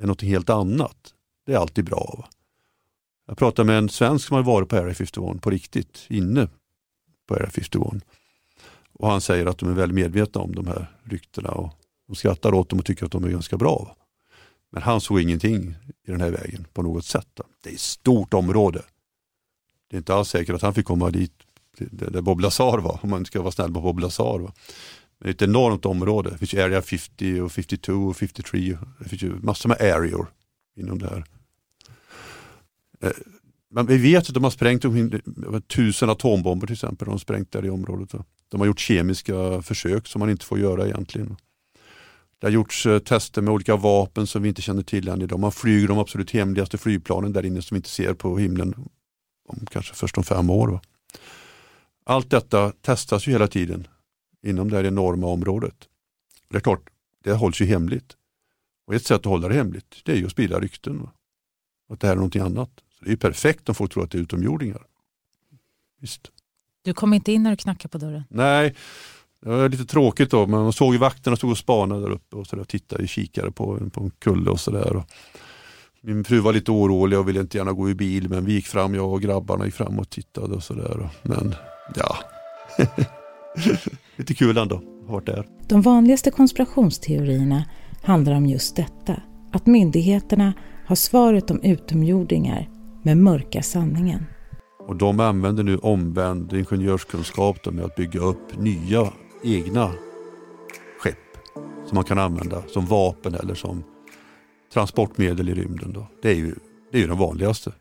är 0.01 0.07
något 0.07 0.21
helt 0.21 0.49
annat. 0.49 0.97
Det 1.45 1.53
är 1.53 1.57
alltid 1.57 1.85
bra. 1.85 2.15
Va? 2.17 2.27
Jag 3.27 3.37
pratade 3.37 3.65
med 3.65 3.77
en 3.77 3.89
svensk 3.89 4.27
som 4.27 4.35
hade 4.35 4.47
varit 4.47 4.69
på 4.69 4.75
Area 4.75 4.93
51 4.93 5.41
på 5.41 5.49
riktigt, 5.49 6.05
inne 6.09 6.47
på 7.27 7.35
Area 7.35 7.49
51. 7.49 8.03
Och 8.93 9.09
han 9.09 9.21
säger 9.21 9.45
att 9.45 9.57
de 9.57 9.69
är 9.69 9.73
väldigt 9.73 9.95
medvetna 9.95 10.41
om 10.41 10.55
de 10.55 10.67
här 10.67 10.91
ryktena 11.03 11.49
och 11.49 11.73
de 12.07 12.15
skrattar 12.15 12.53
åt 12.53 12.69
dem 12.69 12.79
och 12.79 12.85
tycker 12.85 13.05
att 13.05 13.11
de 13.11 13.23
är 13.23 13.29
ganska 13.29 13.57
bra. 13.57 13.95
Men 14.71 14.83
han 14.83 15.01
såg 15.01 15.21
ingenting 15.21 15.75
i 16.07 16.11
den 16.11 16.21
här 16.21 16.31
vägen 16.31 16.67
på 16.73 16.81
något 16.81 17.05
sätt. 17.05 17.39
Det 17.63 17.69
är 17.69 17.73
ett 17.73 17.79
stort 17.79 18.33
område. 18.33 18.81
Det 19.89 19.95
är 19.95 19.97
inte 19.97 20.15
alls 20.15 20.29
säkert 20.29 20.55
att 20.55 20.61
han 20.61 20.73
fick 20.73 20.85
komma 20.85 21.09
dit 21.09 21.33
där 21.77 22.21
Bob 22.21 22.39
Lazar 22.39 22.77
var, 22.77 22.99
om 23.03 23.09
man 23.09 23.25
ska 23.25 23.41
vara 23.41 23.51
snäll 23.51 23.73
på 23.73 23.81
Bob 23.81 23.99
Lazar. 23.99 24.39
Va? 24.39 24.53
Men 25.17 25.25
det 25.25 25.29
är 25.29 25.33
ett 25.33 25.41
enormt 25.41 25.85
område. 25.85 26.29
Det 26.29 26.37
finns 26.37 26.53
Area 26.53 26.81
50 26.81 27.41
och 27.41 27.51
52 27.51 27.93
och 27.93 28.17
53. 28.17 28.77
Det 28.99 29.09
finns 29.09 29.21
ju 29.21 29.33
massor 29.41 29.69
med 29.69 29.81
areor 29.81 30.27
inom 30.75 30.99
det 30.99 31.07
här. 31.07 31.25
Eh, 33.03 33.11
men 33.69 33.85
vi 33.85 33.97
vet 33.97 34.27
att 34.27 34.33
de 34.33 34.43
har 34.43 34.51
sprängt 34.51 34.85
tusen 35.67 36.09
atombomber 36.09 36.67
till 36.67 36.73
exempel. 36.73 37.05
De 37.05 37.11
har 37.11 37.17
sprängt 37.17 37.51
där 37.51 37.65
i 37.65 37.69
området. 37.69 38.11
De 38.49 38.59
har 38.59 38.67
gjort 38.67 38.79
kemiska 38.79 39.61
försök 39.61 40.07
som 40.07 40.19
man 40.19 40.29
inte 40.29 40.45
får 40.45 40.59
göra 40.59 40.85
egentligen. 40.85 41.37
Det 42.39 42.47
har 42.47 42.51
gjorts 42.51 42.85
eh, 42.85 42.99
tester 42.99 43.41
med 43.41 43.53
olika 43.53 43.75
vapen 43.75 44.27
som 44.27 44.41
vi 44.41 44.49
inte 44.49 44.61
känner 44.61 44.83
till 44.83 45.07
än 45.07 45.21
idag. 45.21 45.39
Man 45.39 45.51
flyger 45.51 45.87
de 45.87 45.97
absolut 45.97 46.31
hemligaste 46.31 46.77
flygplanen 46.77 47.33
där 47.33 47.45
inne 47.45 47.61
som 47.61 47.75
vi 47.75 47.77
inte 47.77 47.89
ser 47.89 48.13
på 48.13 48.37
himlen 48.37 48.73
om 49.47 49.65
kanske 49.71 49.93
först 49.93 50.17
om 50.17 50.23
fem 50.23 50.49
år. 50.49 50.79
Allt 52.05 52.29
detta 52.29 52.71
testas 52.71 53.27
ju 53.27 53.31
hela 53.31 53.47
tiden 53.47 53.87
inom 54.43 54.69
det 54.69 54.77
här 54.77 54.83
enorma 54.83 55.27
området. 55.27 55.75
Det 56.49 56.57
är 56.57 56.61
klart, 56.61 56.89
det 57.23 57.33
hålls 57.33 57.61
ju 57.61 57.65
hemligt. 57.65 58.15
Och 58.87 58.95
ett 58.95 59.05
sätt 59.05 59.19
att 59.19 59.25
hålla 59.25 59.47
det 59.47 59.53
hemligt 59.53 60.01
det 60.05 60.11
är 60.11 60.15
ju 60.15 60.25
att 60.25 60.31
sprida 60.31 60.59
rykten. 60.59 61.07
Att 61.89 61.99
det 61.99 62.07
här 62.07 62.13
är 62.13 62.17
någonting 62.17 62.41
annat. 62.41 62.71
Så 62.99 63.03
Det 63.03 63.09
är 63.09 63.11
ju 63.11 63.17
perfekt 63.17 63.69
om 63.69 63.75
folk 63.75 63.93
tror 63.93 64.03
att 64.03 64.11
det 64.11 64.17
är 64.17 64.21
utomjordingar. 64.21 64.81
Visst. 66.01 66.31
Du 66.81 66.93
kom 66.93 67.13
inte 67.13 67.31
in 67.31 67.43
när 67.43 67.51
du 67.51 67.57
knackade 67.57 67.89
på 67.89 67.97
dörren? 67.97 68.23
Nej, 68.29 68.75
det 69.41 69.49
var 69.49 69.69
lite 69.69 69.85
tråkigt 69.85 70.31
då. 70.31 70.47
Men 70.47 70.63
man 70.63 70.73
såg 70.73 70.93
ju 70.93 70.99
vakterna 70.99 71.35
stod 71.35 71.51
och 71.51 71.57
spanade 71.57 72.01
där 72.01 72.11
uppe 72.11 72.35
och 72.35 72.47
så 72.47 72.55
där, 72.55 72.63
tittade 72.63 73.03
i 73.03 73.07
kikare 73.07 73.51
på, 73.51 73.89
på 73.93 74.03
en 74.03 74.11
kulle 74.19 74.49
och 74.49 74.59
sådär. 74.59 75.03
Min 76.01 76.23
fru 76.23 76.39
var 76.39 76.53
lite 76.53 76.71
orolig 76.71 77.19
och 77.19 77.27
ville 77.27 77.39
inte 77.39 77.57
gärna 77.57 77.71
gå 77.73 77.89
i 77.89 77.95
bil 77.95 78.29
men 78.29 78.45
vi 78.45 78.53
gick 78.53 78.67
fram, 78.67 78.95
jag 78.95 79.13
och 79.13 79.21
grabbarna 79.21 79.65
gick 79.65 79.73
fram 79.73 79.99
och 79.99 80.09
tittade 80.09 80.55
och 80.55 80.63
sådär. 80.63 81.09
Men 81.23 81.55
ja, 81.95 82.17
lite 84.15 84.33
kul 84.33 84.57
ändå 84.57 84.75
att 84.75 85.07
ha 85.07 85.13
varit 85.13 85.25
där. 85.25 85.47
De 85.67 85.81
vanligaste 85.81 86.31
konspirationsteorierna 86.31 87.65
handlar 88.03 88.33
om 88.33 88.45
just 88.45 88.75
detta. 88.75 89.21
Att 89.51 89.65
myndigheterna 89.65 90.53
har 90.85 90.95
svaret 90.95 91.51
om 91.51 91.61
utomjordingar 91.61 92.69
med 93.07 93.17
mörka 93.17 93.61
sanningen. 93.61 94.25
Och 94.87 94.95
de 94.95 95.19
använder 95.19 95.63
nu 95.63 95.77
omvänd 95.77 96.53
ingenjörskunskap 96.53 97.65
med 97.65 97.85
att 97.85 97.95
bygga 97.95 98.19
upp 98.19 98.57
nya 98.59 99.13
egna 99.43 99.91
skepp 100.99 101.17
som 101.85 101.95
man 101.95 102.03
kan 102.03 102.19
använda 102.19 102.63
som 102.67 102.85
vapen 102.85 103.33
eller 103.33 103.55
som 103.55 103.83
transportmedel 104.73 105.49
i 105.49 105.53
rymden. 105.53 105.93
Då. 105.93 106.07
Det 106.21 106.29
är 106.29 106.35
ju 106.35 106.55
det 106.91 106.97
är 106.97 107.01
ju 107.01 107.07
den 107.07 107.17
vanligaste 107.17 107.71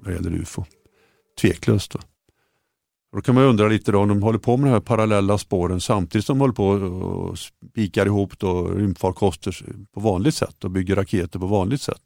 vad 0.00 0.14
gäller 0.14 0.34
UFO. 0.34 0.64
Tveklöst. 1.40 1.92
Då. 1.92 1.98
Då 3.12 3.20
kan 3.20 3.34
man 3.34 3.44
undra 3.44 3.68
lite 3.68 3.92
då, 3.92 3.98
om 3.98 4.08
de 4.08 4.22
håller 4.22 4.38
på 4.38 4.56
med 4.56 4.66
de 4.66 4.72
här 4.72 4.80
parallella 4.80 5.38
spåren 5.38 5.80
samtidigt 5.80 6.24
som 6.24 6.38
de 6.38 6.40
håller 6.40 6.54
på 6.54 6.66
och 6.66 7.38
spikar 7.38 8.06
ihop 8.06 8.38
då 8.38 8.68
rymdfarkoster 8.68 9.64
på 9.94 10.00
vanligt 10.00 10.34
sätt 10.34 10.64
och 10.64 10.70
bygger 10.70 10.96
raketer 10.96 11.38
på 11.38 11.46
vanligt 11.46 11.82
sätt. 11.82 12.02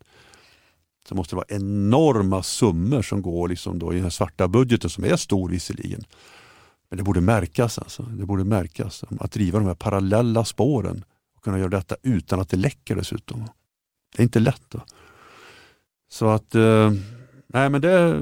Så 1.08 1.14
måste 1.14 1.34
det 1.34 1.36
vara 1.36 1.46
enorma 1.48 2.42
summor 2.42 3.02
som 3.02 3.22
går 3.22 3.48
liksom 3.48 3.78
då 3.78 3.92
i 3.92 3.94
den 3.94 4.02
här 4.02 4.10
svarta 4.10 4.48
budgeten 4.48 4.90
som 4.90 5.04
är 5.04 5.16
stor 5.16 5.48
visserligen. 5.48 6.04
Men 6.88 6.98
det 6.98 7.02
borde 7.04 7.20
märkas. 7.20 7.78
Alltså. 7.78 8.02
Det 8.02 8.26
borde 8.26 8.44
märkas 8.44 9.04
att 9.20 9.32
driva 9.32 9.58
de 9.58 9.66
här 9.68 9.74
parallella 9.74 10.44
spåren 10.44 11.04
och 11.36 11.44
kunna 11.44 11.58
göra 11.58 11.68
detta 11.68 11.96
utan 12.02 12.40
att 12.40 12.48
det 12.48 12.56
läcker 12.56 12.96
dessutom. 12.96 13.44
Det 14.16 14.22
är 14.22 14.24
inte 14.24 14.40
lätt. 14.40 14.62
Då. 14.68 14.80
Så 16.08 16.28
att, 16.28 16.54
eh, 16.54 16.92
nej 17.46 17.70
men 17.70 17.80
det, 17.80 18.20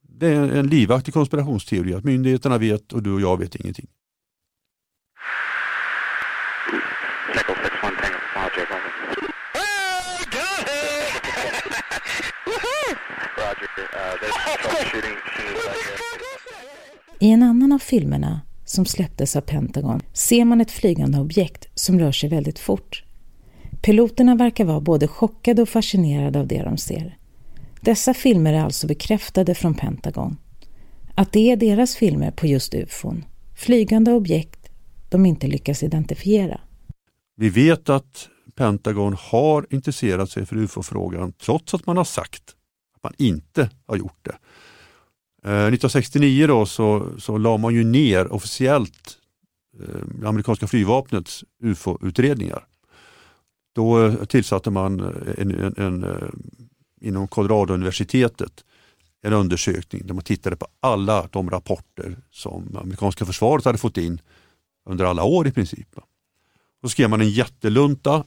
det 0.00 0.26
är 0.26 0.52
en 0.52 0.66
livaktig 0.66 1.14
konspirationsteori 1.14 1.94
att 1.94 2.04
myndigheterna 2.04 2.58
vet 2.58 2.92
och 2.92 3.02
du 3.02 3.12
och 3.12 3.20
jag 3.20 3.38
vet 3.38 3.54
ingenting. 3.54 3.86
I 17.18 17.30
en 17.30 17.42
annan 17.42 17.72
av 17.72 17.78
filmerna 17.78 18.40
som 18.64 18.84
släpptes 18.84 19.36
av 19.36 19.40
Pentagon 19.40 20.00
ser 20.12 20.44
man 20.44 20.60
ett 20.60 20.70
flygande 20.70 21.18
objekt 21.18 21.68
som 21.74 21.98
rör 21.98 22.12
sig 22.12 22.28
väldigt 22.28 22.58
fort. 22.58 23.04
Piloterna 23.82 24.34
verkar 24.34 24.64
vara 24.64 24.80
både 24.80 25.08
chockade 25.08 25.62
och 25.62 25.68
fascinerade 25.68 26.40
av 26.40 26.46
det 26.46 26.62
de 26.62 26.78
ser. 26.78 27.18
Dessa 27.80 28.14
filmer 28.14 28.52
är 28.52 28.64
alltså 28.64 28.86
bekräftade 28.86 29.54
från 29.54 29.74
Pentagon. 29.74 30.36
Att 31.14 31.32
det 31.32 31.50
är 31.50 31.56
deras 31.56 31.96
filmer 31.96 32.30
på 32.30 32.46
just 32.46 32.74
ufon, 32.74 33.24
flygande 33.56 34.12
objekt 34.12 34.68
de 35.08 35.26
inte 35.26 35.46
lyckas 35.46 35.82
identifiera. 35.82 36.60
Vi 37.36 37.48
vet 37.48 37.88
att 37.88 38.28
Pentagon 38.54 39.16
har 39.18 39.66
intresserat 39.70 40.30
sig 40.30 40.46
för 40.46 40.56
ufo-frågan 40.56 41.32
trots 41.32 41.74
att 41.74 41.86
man 41.86 41.96
har 41.96 42.04
sagt 42.04 42.42
att 42.96 43.02
man 43.02 43.12
inte 43.18 43.70
har 43.86 43.96
gjort 43.96 44.18
det. 44.22 44.36
Eh, 45.44 45.50
1969 45.50 46.46
då 46.46 46.66
så, 46.66 47.06
så 47.18 47.38
la 47.38 47.56
man 47.56 47.74
ju 47.74 47.84
ner 47.84 48.32
officiellt 48.32 49.18
eh, 49.80 50.28
amerikanska 50.28 50.66
flygvapnets 50.66 51.44
ufo-utredningar. 51.62 52.66
Då 53.74 54.04
eh, 54.04 54.24
tillsatte 54.24 54.70
man 54.70 55.00
eh, 55.00 55.06
en, 55.38 55.50
en, 55.50 55.74
en, 55.76 56.04
eh, 56.04 56.28
inom 57.00 57.28
Colorado-universitetet 57.28 58.64
en 59.22 59.32
undersökning 59.32 60.06
där 60.06 60.14
man 60.14 60.24
tittade 60.24 60.56
på 60.56 60.66
alla 60.80 61.28
de 61.32 61.50
rapporter 61.50 62.16
som 62.30 62.76
amerikanska 62.76 63.24
försvaret 63.24 63.64
hade 63.64 63.78
fått 63.78 63.98
in 63.98 64.20
under 64.86 65.04
alla 65.04 65.24
år 65.24 65.46
i 65.46 65.52
princip. 65.52 65.88
Då 66.82 66.88
skrev 66.88 67.10
man 67.10 67.20
en 67.20 67.30
jättelunta 67.30 68.24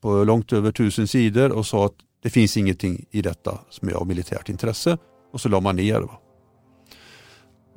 på 0.00 0.24
långt 0.24 0.52
över 0.52 0.72
tusen 0.72 1.08
sidor 1.08 1.52
och 1.52 1.66
sa 1.66 1.86
att 1.86 1.94
det 2.22 2.30
finns 2.30 2.56
ingenting 2.56 3.04
i 3.10 3.22
detta 3.22 3.58
som 3.70 3.88
är 3.88 3.92
av 3.92 4.06
militärt 4.06 4.48
intresse 4.48 4.98
och 5.32 5.40
så 5.40 5.48
la 5.48 5.60
man 5.60 5.76
ner. 5.76 6.00
Va? 6.00 6.21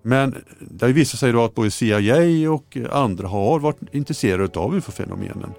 Men 0.07 0.35
det 0.59 0.85
har 0.85 0.93
visat 0.93 1.19
sig 1.19 1.31
då 1.31 1.43
att 1.43 1.55
både 1.55 1.71
CIA 1.71 2.51
och 2.51 2.77
andra 2.91 3.27
har 3.27 3.59
varit 3.59 3.79
intresserade 3.91 4.59
av 4.59 4.75
ufo-fenomenen 4.75 5.53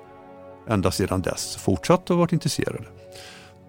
ända 0.68 0.90
sedan 0.90 1.22
dess, 1.22 1.56
fortsatt 1.56 2.10
att 2.10 2.16
varit 2.16 2.32
intresserade. 2.32 2.84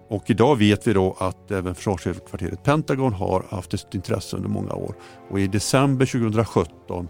Och 0.08 0.30
idag 0.30 0.56
vet 0.56 0.86
vi 0.86 0.92
då 0.92 1.16
att 1.20 1.50
även 1.50 1.74
försvarshögkvarteret 1.74 2.64
Pentagon 2.64 3.12
har 3.12 3.44
haft 3.50 3.74
ett 3.74 3.94
intresse 3.94 4.36
under 4.36 4.48
många 4.48 4.72
år. 4.72 4.94
Och 5.30 5.40
i 5.40 5.46
december 5.46 6.06
2017 6.06 7.08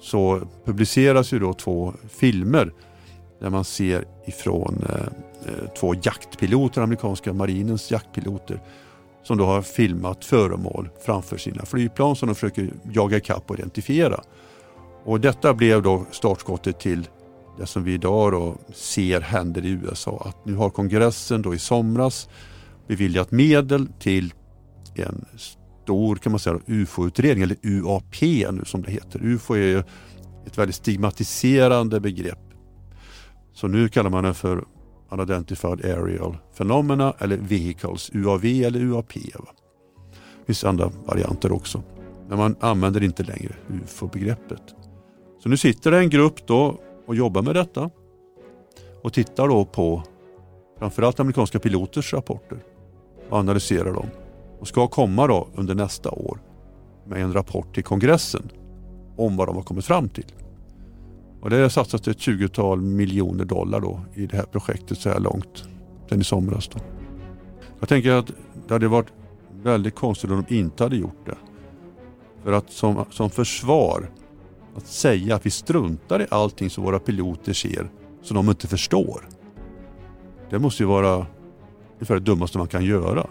så 0.00 0.40
publiceras 0.64 1.32
ju 1.32 1.38
då 1.38 1.54
två 1.54 1.94
filmer 2.08 2.72
där 3.40 3.50
man 3.50 3.64
ser 3.64 4.04
ifrån 4.26 4.84
eh, 4.88 4.94
eh 5.46 5.68
två 5.80 5.94
jaktpiloter, 6.02 6.80
amerikanska 6.80 7.32
marinens 7.32 7.90
jaktpiloter 7.90 8.60
som 9.28 9.38
då 9.38 9.44
har 9.44 9.62
filmat 9.62 10.24
föremål 10.24 10.88
framför 11.04 11.36
sina 11.36 11.64
flygplan 11.64 12.16
som 12.16 12.28
de 12.28 12.34
försöker 12.34 12.72
jaga 12.92 13.16
ikapp 13.16 13.50
och 13.50 13.58
identifiera. 13.58 14.20
Och 15.04 15.20
detta 15.20 15.54
blev 15.54 15.82
då 15.82 16.06
startskottet 16.10 16.80
till 16.80 17.08
det 17.58 17.66
som 17.66 17.84
vi 17.84 17.94
idag 17.94 18.32
då 18.32 18.56
ser 18.74 19.20
händer 19.20 19.64
i 19.64 19.70
USA. 19.70 20.22
Att 20.24 20.44
nu 20.44 20.54
har 20.54 20.70
kongressen 20.70 21.42
då 21.42 21.54
i 21.54 21.58
somras 21.58 22.28
beviljat 22.86 23.30
medel 23.30 23.88
till 23.98 24.34
en 24.94 25.24
stor 25.36 26.16
kan 26.16 26.32
man 26.32 26.38
säga, 26.38 26.58
UFO-utredning, 26.66 27.42
eller 27.42 27.56
UAP 27.62 28.22
nu 28.52 28.62
som 28.64 28.82
det 28.82 28.90
heter. 28.90 29.20
UFO 29.22 29.54
är 29.54 29.84
ett 30.46 30.58
väldigt 30.58 30.76
stigmatiserande 30.76 32.00
begrepp. 32.00 32.38
Så 33.52 33.68
nu 33.68 33.88
kallar 33.88 34.10
man 34.10 34.24
den 34.24 34.34
för 34.34 34.64
Unidentified 35.10 35.84
Aerial 35.84 36.36
Phenomena 36.56 37.14
eller 37.18 37.36
Vehicles, 37.36 38.10
UAV 38.14 38.44
eller 38.44 38.80
UAP. 38.80 39.12
Va? 39.34 39.50
Det 40.40 40.46
finns 40.46 40.64
andra 40.64 40.90
varianter 41.04 41.52
också. 41.52 41.82
Men 42.28 42.38
man 42.38 42.56
använder 42.60 43.02
inte 43.02 43.22
längre 43.22 43.54
UFO-begreppet. 43.68 44.62
Så 45.42 45.48
nu 45.48 45.56
sitter 45.56 45.90
det 45.90 45.98
en 45.98 46.10
grupp 46.10 46.46
då 46.46 46.78
och 47.06 47.14
jobbar 47.14 47.42
med 47.42 47.54
detta 47.54 47.90
och 49.02 49.12
tittar 49.12 49.48
då 49.48 49.64
på 49.64 50.02
framförallt 50.78 51.20
amerikanska 51.20 51.58
piloters 51.58 52.12
rapporter 52.12 52.58
och 53.30 53.38
analyserar 53.38 53.92
dem 53.92 54.06
och 54.60 54.68
ska 54.68 54.86
komma 54.86 55.26
då 55.26 55.48
under 55.54 55.74
nästa 55.74 56.10
år 56.10 56.38
med 57.06 57.22
en 57.22 57.32
rapport 57.32 57.74
till 57.74 57.84
kongressen 57.84 58.50
om 59.16 59.36
vad 59.36 59.48
de 59.48 59.56
har 59.56 59.62
kommit 59.62 59.84
fram 59.84 60.08
till. 60.08 60.32
Och 61.40 61.50
det 61.50 61.56
har 61.56 61.68
satsats 61.68 62.08
ett 62.08 62.18
20-tal 62.18 62.80
miljoner 62.80 63.44
dollar 63.44 63.80
då 63.80 64.00
i 64.14 64.26
det 64.26 64.36
här 64.36 64.44
projektet 64.44 64.98
så 64.98 65.08
här 65.08 65.20
långt, 65.20 65.68
sen 66.08 66.20
i 66.20 66.24
somras. 66.24 66.68
Då. 66.68 66.78
Jag 67.80 67.88
tänker 67.88 68.12
att 68.12 68.30
det 68.68 68.74
hade 68.74 68.88
varit 68.88 69.12
väldigt 69.62 69.94
konstigt 69.94 70.30
om 70.30 70.44
de 70.48 70.54
inte 70.54 70.82
hade 70.82 70.96
gjort 70.96 71.26
det. 71.26 71.36
För 72.44 72.52
att 72.52 72.70
som, 72.70 73.04
som 73.10 73.30
försvar, 73.30 74.10
att 74.76 74.86
säga 74.86 75.34
att 75.34 75.46
vi 75.46 75.50
struntar 75.50 76.22
i 76.22 76.26
allting 76.30 76.70
som 76.70 76.84
våra 76.84 76.98
piloter 76.98 77.52
ser 77.52 77.90
som 78.22 78.34
de 78.34 78.48
inte 78.48 78.66
förstår. 78.66 79.28
Det 80.50 80.58
måste 80.58 80.82
ju 80.82 80.86
vara 80.86 81.26
ungefär 81.94 82.14
det 82.14 82.20
dummaste 82.20 82.58
man 82.58 82.68
kan 82.68 82.84
göra. 82.84 83.26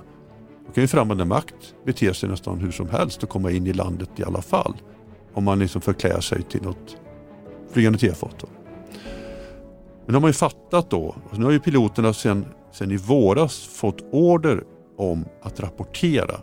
Då 0.68 0.74
kan 0.74 0.84
ju 0.84 0.88
främmande 0.88 1.26
makt 1.26 1.76
bete 1.86 2.14
sig 2.14 2.30
nästan 2.30 2.60
hur 2.60 2.72
som 2.72 2.90
helst 2.90 3.24
och 3.24 3.30
komma 3.30 3.52
in 3.52 3.68
i 3.68 3.74
landet 3.74 4.10
i 4.16 4.24
alla 4.24 4.42
fall. 4.42 4.76
Om 5.34 5.44
man 5.44 5.60
liksom 5.60 5.82
förklär 5.82 6.20
sig 6.20 6.44
till 6.44 6.62
något 6.62 6.98
flygande 7.72 8.00
tefat. 8.00 8.44
Men 10.06 10.14
de 10.14 10.24
har 10.24 10.30
ju 10.30 10.34
fattat 10.34 10.90
då, 10.90 11.16
nu 11.32 11.46
har 11.46 11.52
ju 11.52 11.60
piloterna 11.60 12.14
sen, 12.14 12.46
sen 12.72 12.92
i 12.92 12.98
våras 12.98 13.68
fått 13.68 14.02
order 14.12 14.64
om 14.98 15.26
att 15.42 15.60
rapportera 15.60 16.40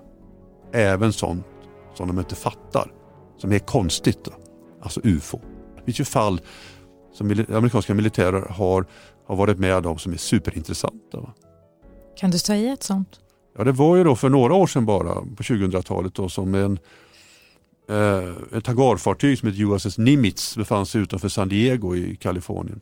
även 0.72 1.12
sånt 1.12 1.46
som 1.94 2.08
de 2.08 2.18
inte 2.18 2.34
fattar, 2.34 2.92
som 3.38 3.52
är 3.52 3.58
konstigt. 3.58 4.24
Då. 4.24 4.32
Alltså 4.82 5.00
UFO. 5.04 5.40
Det 5.76 5.82
finns 5.84 6.00
ju 6.00 6.04
fall 6.04 6.40
som 7.12 7.44
amerikanska 7.52 7.94
militärer 7.94 8.46
har, 8.50 8.86
har 9.26 9.36
varit 9.36 9.58
med 9.58 9.86
om 9.86 9.98
som 9.98 10.12
är 10.12 10.16
superintressanta. 10.16 11.20
Va? 11.20 11.34
Kan 12.16 12.30
du 12.30 12.38
säga 12.38 12.72
ett 12.72 12.82
sånt? 12.82 13.20
Ja, 13.58 13.64
det 13.64 13.72
var 13.72 13.96
ju 13.96 14.04
då 14.04 14.16
för 14.16 14.28
några 14.28 14.54
år 14.54 14.66
sedan 14.66 14.86
bara 14.86 15.14
på 15.14 15.42
2000-talet 15.42 16.14
då 16.14 16.28
som 16.28 16.54
en 16.54 16.78
eh, 17.88 18.58
ett 18.58 18.66
hangarfartyg 18.66 19.38
som 19.38 19.48
heter 19.48 19.62
USS 19.62 19.98
Nimitz 19.98 20.56
befann 20.56 20.86
sig 20.86 21.00
utanför 21.00 21.28
San 21.28 21.48
Diego 21.48 21.96
i 21.96 22.16
Kalifornien. 22.16 22.80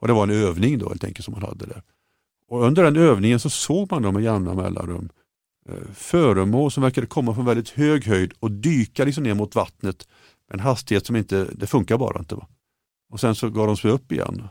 Och 0.00 0.08
Det 0.08 0.14
var 0.14 0.22
en 0.22 0.30
övning 0.30 0.78
då 0.78 0.88
helt 0.88 1.04
enkelt 1.04 1.24
som 1.24 1.34
man 1.34 1.42
hade 1.42 1.66
där. 1.66 1.82
Och 2.48 2.64
Under 2.64 2.82
den 2.82 2.96
övningen 2.96 3.40
så 3.40 3.50
såg 3.50 3.90
man 3.90 4.02
då 4.02 4.12
med 4.12 4.22
jämna 4.22 4.54
mellanrum 4.54 5.08
eh, 5.68 5.92
föremål 5.94 6.70
som 6.70 6.82
verkade 6.82 7.06
komma 7.06 7.34
från 7.34 7.44
väldigt 7.44 7.68
hög 7.68 8.06
höjd 8.06 8.32
och 8.40 8.50
dyka 8.50 9.04
liksom 9.04 9.24
ner 9.24 9.34
mot 9.34 9.54
vattnet 9.54 10.08
med 10.48 10.54
en 10.54 10.60
hastighet 10.60 11.06
som 11.06 11.16
inte, 11.16 11.46
det 11.52 11.66
funkar 11.66 11.98
bara 11.98 12.18
inte. 12.18 12.34
Va? 12.34 12.46
Och 13.10 13.20
sen 13.20 13.34
så 13.34 13.50
gav 13.50 13.66
de 13.66 13.76
sig 13.76 13.90
upp 13.90 14.12
igen. 14.12 14.48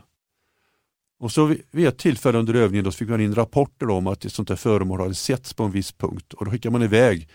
Och 1.20 1.32
så 1.32 1.54
vid 1.70 1.86
ett 1.86 1.98
tillfälle 1.98 2.38
under 2.38 2.54
övningen 2.54 2.84
då 2.84 2.90
fick 2.90 3.08
man 3.08 3.20
in 3.20 3.34
rapporter 3.34 3.90
om 3.90 4.06
att 4.06 4.24
ett 4.24 4.32
sånt 4.32 4.48
här 4.48 4.56
föremål 4.56 5.00
hade 5.00 5.14
setts 5.14 5.54
på 5.54 5.62
en 5.62 5.70
viss 5.70 5.92
punkt 5.92 6.32
och 6.32 6.44
då 6.44 6.50
skickade 6.50 6.72
man 6.72 6.82
iväg 6.82 7.28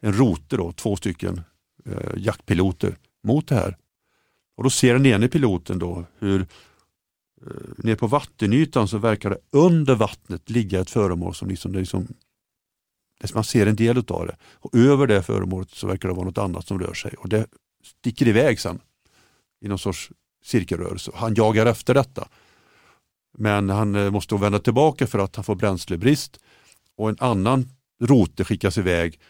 en 0.00 0.12
rote, 0.12 0.56
då, 0.56 0.72
två 0.72 0.96
stycken 0.96 1.40
eh, 1.84 2.12
jaktpiloter 2.16 2.96
mot 3.22 3.48
det 3.48 3.54
här. 3.54 3.76
Och 4.56 4.64
Då 4.64 4.70
ser 4.70 4.92
den 4.92 5.06
ene 5.06 5.28
piloten 5.28 5.78
då 5.78 6.04
hur 6.18 6.40
eh, 6.40 6.46
ner 7.76 7.96
på 7.96 8.06
vattenytan 8.06 8.88
så 8.88 8.98
verkar 8.98 9.30
det 9.30 9.38
under 9.50 9.94
vattnet 9.94 10.50
ligga 10.50 10.80
ett 10.80 10.90
föremål 10.90 11.34
som 11.34 11.48
liksom, 11.48 11.72
liksom 11.72 12.08
man 13.34 13.44
ser 13.44 13.66
en 13.66 13.76
del 13.76 13.98
av 14.08 14.26
det. 14.26 14.36
Och 14.54 14.74
över 14.74 15.06
det 15.06 15.22
föremålet 15.22 15.70
så 15.70 15.86
verkar 15.86 16.08
det 16.08 16.14
vara 16.14 16.26
något 16.26 16.38
annat 16.38 16.66
som 16.66 16.78
rör 16.78 16.94
sig 16.94 17.14
och 17.18 17.28
det 17.28 17.46
sticker 17.84 18.28
iväg 18.28 18.60
sen 18.60 18.80
i 19.64 19.68
någon 19.68 19.78
sorts 19.78 20.10
cirkelrörelse. 20.44 21.10
Han 21.14 21.34
jagar 21.34 21.66
efter 21.66 21.94
detta. 21.94 22.28
Men 23.38 23.70
han 23.70 23.94
eh, 23.94 24.10
måste 24.10 24.34
vända 24.36 24.58
tillbaka 24.58 25.06
för 25.06 25.18
att 25.18 25.36
han 25.36 25.44
får 25.44 25.54
bränslebrist 25.54 26.38
och 26.96 27.08
en 27.08 27.16
annan 27.20 27.68
rote 28.00 28.44
skickas 28.44 28.78
iväg 28.78 29.20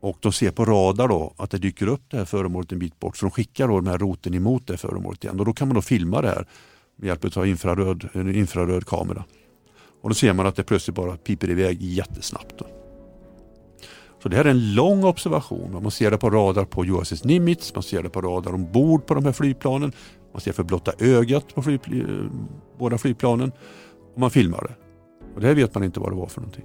och 0.00 0.18
de 0.20 0.32
ser 0.32 0.50
på 0.50 0.64
radar 0.64 1.08
då 1.08 1.34
att 1.36 1.50
det 1.50 1.58
dyker 1.58 1.86
upp 1.86 2.02
det 2.10 2.16
här 2.16 2.24
föremålet 2.24 2.72
en 2.72 2.78
bit 2.78 3.00
bort 3.00 3.16
så 3.16 3.26
de 3.26 3.30
skickar 3.30 3.68
då 3.68 3.80
den 3.80 3.86
här 3.86 3.98
roten 3.98 4.34
emot 4.34 4.66
det 4.66 4.76
föremålet 4.76 5.24
igen 5.24 5.40
och 5.40 5.46
då 5.46 5.52
kan 5.52 5.68
man 5.68 5.74
då 5.74 5.82
filma 5.82 6.22
det 6.22 6.28
här 6.28 6.46
med 6.96 7.08
hjälp 7.08 7.36
av 7.36 7.46
infraröd, 7.46 8.08
en 8.12 8.34
infraröd 8.34 8.86
kamera. 8.86 9.24
Och 10.02 10.08
då 10.08 10.14
ser 10.14 10.32
man 10.32 10.46
att 10.46 10.56
det 10.56 10.62
plötsligt 10.62 10.96
bara 10.96 11.16
piper 11.16 11.50
iväg 11.50 11.82
jättesnabbt. 11.82 12.58
Då. 12.58 12.66
Så 14.22 14.28
det 14.28 14.36
här 14.36 14.44
är 14.44 14.50
en 14.50 14.74
lång 14.74 15.04
observation. 15.04 15.82
Man 15.82 15.90
ser 15.90 16.10
det 16.10 16.18
på 16.18 16.30
radar 16.30 16.64
på 16.64 16.84
USS 16.86 17.24
Nimitz, 17.24 17.74
man 17.74 17.82
ser 17.82 18.02
det 18.02 18.08
på 18.08 18.20
radar 18.20 18.54
ombord 18.54 19.06
på 19.06 19.14
de 19.14 19.24
här 19.24 19.32
flygplanen, 19.32 19.92
man 20.32 20.40
ser 20.40 20.52
för 20.52 20.62
blotta 20.62 20.92
ögat 20.98 21.54
på 21.54 21.62
flyg, 21.62 21.80
eh, 21.92 22.06
båda 22.78 22.98
flygplanen 22.98 23.52
och 24.14 24.20
man 24.20 24.30
filmar 24.30 24.62
det. 24.62 24.74
Och 25.34 25.40
det 25.40 25.46
här 25.46 25.54
vet 25.54 25.74
man 25.74 25.84
inte 25.84 26.00
vad 26.00 26.12
det 26.12 26.16
var 26.16 26.26
för 26.26 26.40
någonting. 26.40 26.64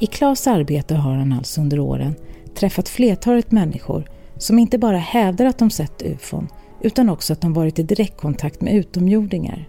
I 0.00 0.06
Klas 0.06 0.46
arbete 0.46 0.94
har 0.94 1.14
han 1.14 1.32
alltså 1.32 1.60
under 1.60 1.80
åren 1.80 2.14
träffat 2.54 2.88
flertalet 2.88 3.50
människor 3.50 4.10
som 4.36 4.58
inte 4.58 4.78
bara 4.78 4.98
hävdar 4.98 5.46
att 5.46 5.58
de 5.58 5.70
sett 5.70 6.02
ufon 6.02 6.48
utan 6.80 7.08
också 7.08 7.32
att 7.32 7.40
de 7.40 7.52
varit 7.52 7.78
i 7.78 7.82
direktkontakt 7.82 8.60
med 8.60 8.74
utomjordingar. 8.74 9.68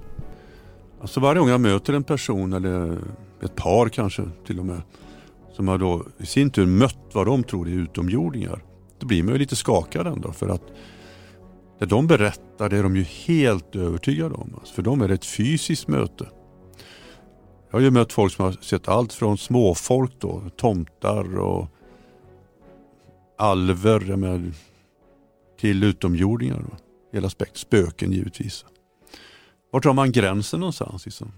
Alltså 1.01 1.19
varje 1.19 1.39
gång 1.39 1.49
jag 1.49 1.61
möter 1.61 1.93
en 1.93 2.03
person 2.03 2.53
eller 2.53 2.97
ett 3.43 3.55
par 3.55 3.89
kanske 3.89 4.23
till 4.47 4.59
och 4.59 4.65
med 4.65 4.81
som 5.51 5.67
har 5.67 5.77
då 5.77 6.05
i 6.17 6.25
sin 6.25 6.49
tur 6.49 6.65
mött 6.65 7.09
vad 7.13 7.25
de 7.25 7.43
tror 7.43 7.67
är 7.67 7.71
utomjordingar. 7.71 8.63
Då 8.99 9.07
blir 9.07 9.23
man 9.23 9.33
ju 9.33 9.39
lite 9.39 9.55
skakad 9.55 10.07
ändå 10.07 10.31
för 10.31 10.49
att 10.49 10.63
det 11.79 11.85
de 11.85 12.07
berättar 12.07 12.69
det 12.69 12.77
är 12.77 12.83
de 12.83 12.95
ju 12.95 13.03
helt 13.03 13.75
övertygade 13.75 14.35
om. 14.35 14.55
Alltså 14.59 14.73
för 14.73 14.81
dem 14.81 15.01
är 15.01 15.07
det 15.07 15.13
ett 15.13 15.25
fysiskt 15.25 15.87
möte. 15.87 16.25
Jag 17.71 17.77
har 17.77 17.83
ju 17.83 17.91
mött 17.91 18.13
folk 18.13 18.33
som 18.33 18.45
har 18.45 18.51
sett 18.51 18.87
allt 18.87 19.13
från 19.13 19.37
småfolk 19.37 20.11
då, 20.19 20.41
tomtar 20.55 21.39
och 21.39 21.67
alver 23.37 24.15
menar, 24.15 24.51
till 25.59 25.83
utomjordingar. 25.83 26.65
Då. 26.69 26.77
Hela 27.13 27.29
spektrat, 27.29 27.57
spöken 27.57 28.11
givetvis. 28.11 28.65
Var 29.71 29.79
drar 29.79 29.93
man 29.93 30.11
gränsen 30.11 30.59
någonstans? 30.59 31.05
Liksom? 31.05 31.31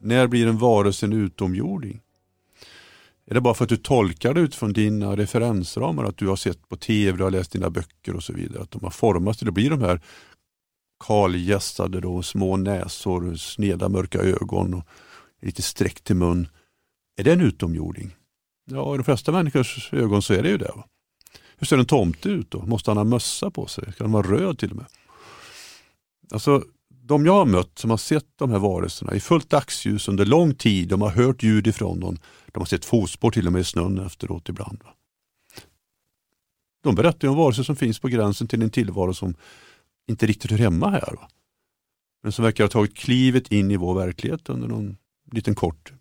När 0.00 0.26
blir 0.26 0.46
en 0.46 0.58
varelse 0.58 1.06
en 1.06 1.12
utomjording? 1.12 2.00
Är 3.26 3.34
det 3.34 3.40
bara 3.40 3.54
för 3.54 3.64
att 3.64 3.68
du 3.68 3.76
tolkar 3.76 4.34
det 4.34 4.40
utifrån 4.40 4.72
dina 4.72 5.16
referensramar, 5.16 6.04
att 6.04 6.16
du 6.16 6.28
har 6.28 6.36
sett 6.36 6.68
på 6.68 6.76
tv, 6.76 7.18
du 7.18 7.24
har 7.24 7.30
läst 7.30 7.52
dina 7.52 7.70
böcker 7.70 8.16
och 8.16 8.22
så 8.22 8.32
vidare, 8.32 8.62
att 8.62 8.70
de 8.70 8.84
har 8.84 8.90
formats 8.90 9.38
till 9.38 9.48
att 9.48 9.54
bli 9.54 9.68
de 9.68 9.80
här 9.80 10.00
kalgästade 11.04 12.22
små 12.22 12.56
näsor, 12.56 13.34
sneda 13.34 13.88
mörka 13.88 14.18
ögon 14.18 14.74
och 14.74 14.84
lite 15.42 15.62
sträckt 15.62 16.04
till 16.04 16.16
mun. 16.16 16.48
Är 17.16 17.24
det 17.24 17.32
en 17.32 17.40
utomjording? 17.40 18.16
Ja, 18.70 18.94
i 18.94 18.96
de 18.96 19.04
flesta 19.04 19.32
människors 19.32 19.92
ögon 19.92 20.22
så 20.22 20.34
är 20.34 20.42
det 20.42 20.48
ju 20.48 20.58
det. 20.58 20.72
Hur 21.56 21.66
ser 21.66 21.78
en 21.78 21.86
tomte 21.86 22.28
ut 22.28 22.50
då? 22.50 22.66
Måste 22.66 22.90
han 22.90 22.96
ha 22.96 23.04
mössa 23.04 23.50
på 23.50 23.66
sig? 23.66 23.92
Ska 23.92 24.04
han 24.04 24.12
vara 24.12 24.26
röd 24.26 24.58
till 24.58 24.70
och 24.70 24.76
med? 24.76 24.86
Alltså, 26.30 26.64
de 26.88 27.26
jag 27.26 27.32
har 27.32 27.46
mött 27.46 27.78
som 27.78 27.90
har 27.90 27.96
sett 27.96 28.26
de 28.36 28.50
här 28.50 28.58
varelserna 28.58 29.14
i 29.14 29.20
fullt 29.20 29.50
dagsljus 29.50 30.08
under 30.08 30.26
lång 30.26 30.54
tid, 30.54 30.88
de 30.88 31.02
har 31.02 31.10
hört 31.10 31.42
ljud 31.42 31.66
ifrån 31.66 32.00
dem, 32.00 32.18
de 32.46 32.58
har 32.58 32.66
sett 32.66 32.84
fotspår 32.84 33.30
till 33.30 33.46
och 33.46 33.52
med 33.52 33.60
i 33.60 33.64
snön 33.64 33.98
efteråt 33.98 34.48
ibland. 34.48 34.80
Va? 34.84 34.90
De 36.82 36.94
berättar 36.94 37.28
om 37.28 37.36
varelser 37.36 37.62
som 37.62 37.76
finns 37.76 37.98
på 37.98 38.08
gränsen 38.08 38.48
till 38.48 38.62
en 38.62 38.70
tillvaro 38.70 39.14
som 39.14 39.34
inte 40.08 40.26
riktigt 40.26 40.50
hör 40.50 40.58
hemma 40.58 40.90
här. 40.90 41.14
Va? 41.16 41.28
Men 42.22 42.32
som 42.32 42.44
verkar 42.44 42.64
ha 42.64 42.68
tagit 42.68 42.96
klivet 42.96 43.52
in 43.52 43.70
i 43.70 43.76
vår 43.76 43.94
verklighet 43.94 44.48
under 44.48 44.68
någon 44.68 44.96
liten 45.32 45.54
kort 45.54 45.92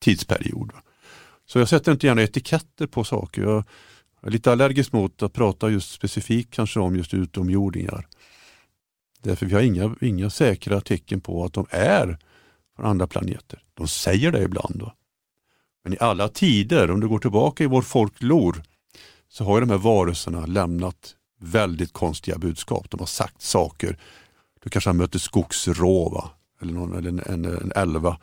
tidsperiod. 0.00 0.72
Så 1.46 1.58
jag 1.58 1.68
sätter 1.68 1.92
inte 1.92 2.06
gärna 2.06 2.22
etiketter 2.22 2.86
på 2.86 3.04
saker. 3.04 3.42
Jag 3.42 3.64
är 4.22 4.30
lite 4.30 4.52
allergisk 4.52 4.92
mot 4.92 5.22
att 5.22 5.32
prata 5.32 5.70
just 5.70 5.92
specifikt 5.92 6.54
kanske 6.54 6.80
om 6.80 6.96
just 6.96 7.14
utomjordingar. 7.14 8.06
Därför 9.22 9.46
vi 9.46 9.54
har 9.54 9.62
inga, 9.62 9.96
inga 10.00 10.30
säkra 10.30 10.80
tecken 10.80 11.20
på 11.20 11.44
att 11.44 11.52
de 11.52 11.66
är 11.70 12.18
från 12.76 12.86
andra 12.86 13.06
planeter. 13.06 13.62
De 13.74 13.88
säger 13.88 14.32
det 14.32 14.42
ibland. 14.42 14.78
Då. 14.78 14.92
Men 15.84 15.92
i 15.92 15.96
alla 16.00 16.28
tider, 16.28 16.90
om 16.90 17.00
du 17.00 17.08
går 17.08 17.18
tillbaka 17.18 17.64
i 17.64 17.66
vår 17.66 17.82
folklor, 17.82 18.62
så 19.28 19.44
har 19.44 19.60
de 19.60 19.70
här 19.70 19.78
varelserna 19.78 20.46
lämnat 20.46 21.14
väldigt 21.40 21.92
konstiga 21.92 22.38
budskap. 22.38 22.90
De 22.90 23.00
har 23.00 23.06
sagt 23.06 23.42
saker. 23.42 23.98
Du 24.62 24.70
kanske 24.70 24.90
har 24.90 24.94
mött 24.94 25.14
ett 25.14 25.22
skogsrå 25.22 26.30
eller, 26.60 26.72
någon, 26.72 26.94
eller 26.94 27.08
en, 27.08 27.44
en, 27.44 27.44
en 27.44 27.72
älva 27.76 28.18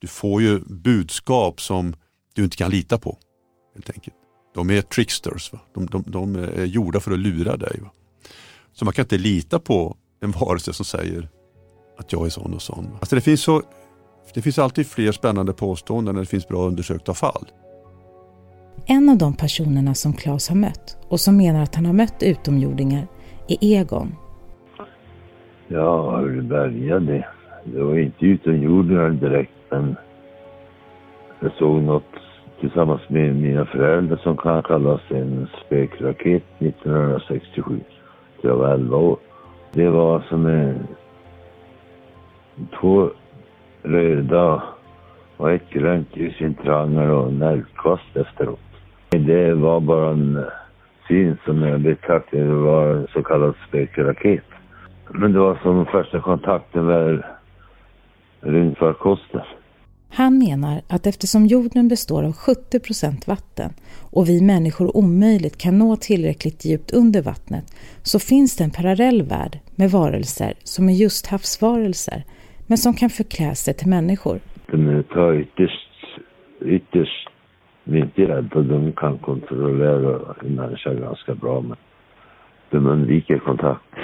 du 0.00 0.06
får 0.06 0.42
ju 0.42 0.60
budskap 0.66 1.60
som 1.60 1.94
du 2.34 2.44
inte 2.44 2.56
kan 2.56 2.70
lita 2.70 2.98
på. 2.98 3.18
helt 3.74 3.90
enkelt. 3.90 4.16
De 4.54 4.70
är 4.70 4.82
tricksters. 4.82 5.52
Va? 5.52 5.58
De, 5.74 5.86
de, 5.86 6.04
de 6.06 6.36
är 6.36 6.64
gjorda 6.64 7.00
för 7.00 7.12
att 7.12 7.18
lura 7.18 7.56
dig. 7.56 7.80
Va? 7.82 7.90
Så 8.72 8.84
man 8.84 8.94
kan 8.94 9.02
inte 9.02 9.18
lita 9.18 9.58
på 9.58 9.96
en 10.22 10.30
varelse 10.30 10.72
som 10.72 10.84
säger 10.84 11.28
att 11.98 12.12
jag 12.12 12.26
är 12.26 12.30
sån 12.30 12.54
och 12.54 12.62
sån. 12.62 12.88
Alltså 13.00 13.14
det, 13.14 13.20
finns 13.20 13.42
så, 13.42 13.62
det 14.34 14.42
finns 14.42 14.58
alltid 14.58 14.86
fler 14.86 15.12
spännande 15.12 15.52
påståenden 15.52 16.14
när 16.14 16.22
det 16.22 16.28
finns 16.28 16.48
bra 16.48 16.66
undersökta 16.66 17.14
fall. 17.14 17.46
En 18.86 19.08
av 19.08 19.18
de 19.18 19.34
personerna 19.34 19.94
som 19.94 20.12
Claes 20.12 20.48
har 20.48 20.56
mött 20.56 20.96
och 21.08 21.20
som 21.20 21.36
menar 21.36 21.62
att 21.62 21.74
han 21.74 21.86
har 21.86 21.92
mött 21.92 22.22
utomjordingar 22.22 23.06
är 23.48 23.58
Egon. 23.60 24.14
Ja, 25.68 26.18
hur 26.18 26.36
det 26.36 26.42
började. 26.42 27.26
Det 27.64 27.82
var 27.82 27.98
inte 27.98 28.26
utomjordingar 28.26 29.10
direkt, 29.10 29.52
men 29.70 29.96
jag 31.40 31.52
såg 31.52 31.82
något 31.82 32.14
tillsammans 32.60 33.08
med 33.08 33.36
mina 33.36 33.64
föräldrar 33.64 34.16
som 34.16 34.36
kan 34.36 34.62
kallas 34.62 35.00
en 35.08 35.48
spökraket 35.66 36.42
1967. 36.58 37.80
Jag 38.42 38.56
var 38.56 38.68
11 38.68 38.96
år. 38.96 39.16
Det 39.72 39.88
var 39.88 40.14
alltså 40.14 40.28
som 40.28 40.46
en, 40.46 40.86
två 42.80 43.10
röda 43.82 44.62
och 45.36 45.50
ett 45.50 45.70
grönt 45.70 46.16
ljus 46.16 46.40
i 46.40 46.44
en 46.44 46.54
tranger 46.54 47.10
och 47.10 47.28
en 47.28 47.42
eldkvast 47.42 48.16
efteråt. 48.16 48.60
Det 49.10 49.54
var 49.54 49.80
bara 49.80 50.10
en 50.10 50.44
syn 51.08 51.36
som 51.44 51.62
jag 51.62 51.80
betraktade 51.80 52.44
det 52.44 52.54
var 52.54 52.86
en 52.86 53.06
så 53.12 53.22
kallad 53.22 53.54
spökraket. 53.68 54.44
Men 55.10 55.32
det 55.32 55.38
var 55.38 55.58
som 55.62 55.86
första 55.86 56.20
kontakten 56.20 56.86
med 56.86 57.22
rymdfarkoster. 58.40 59.59
Han 60.12 60.38
menar 60.38 60.80
att 60.88 61.06
eftersom 61.06 61.46
jorden 61.46 61.88
består 61.88 62.22
av 62.22 62.32
70 62.32 62.80
procent 62.80 63.26
vatten 63.26 63.70
och 64.12 64.28
vi 64.28 64.42
människor 64.42 64.96
omöjligt 64.96 65.58
kan 65.58 65.78
nå 65.78 65.96
tillräckligt 65.96 66.64
djupt 66.64 66.92
under 66.92 67.22
vattnet 67.22 67.64
så 68.02 68.18
finns 68.18 68.56
det 68.56 68.64
en 68.64 68.70
parallell 68.70 69.22
värld 69.22 69.58
med 69.76 69.90
varelser 69.90 70.52
som 70.64 70.88
är 70.88 70.92
just 70.92 71.26
havsvarelser 71.26 72.22
men 72.66 72.78
som 72.78 72.94
kan 72.94 73.10
förklä 73.10 73.54
sig 73.54 73.74
till 73.74 73.88
människor. 73.88 74.40
De 74.70 74.88
är 74.88 75.34
ytterst, 75.40 75.90
ytterst 76.60 77.28
inte 77.84 78.22
rädda. 78.22 78.60
De 78.62 78.92
kan 78.92 79.18
kontrollera 79.18 80.34
en 80.42 80.54
människa 80.54 80.94
ganska 80.94 81.34
bra 81.34 81.60
men 81.60 81.76
de 82.70 82.86
undviker 82.86 83.38
kontakt. 83.38 83.94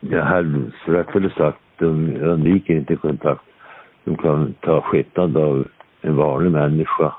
Det 0.00 0.22
här, 0.22 0.70
rättare 0.86 1.30
sagt, 1.30 1.58
de 1.78 2.16
undviker 2.16 2.74
inte 2.74 2.96
kontakt 2.96 3.51
de 4.04 4.16
kan 4.16 4.54
ta 4.60 4.80
skepnad 4.80 5.36
av 5.36 5.68
en 6.00 6.16
vanlig 6.16 6.50
människa. 6.50 7.14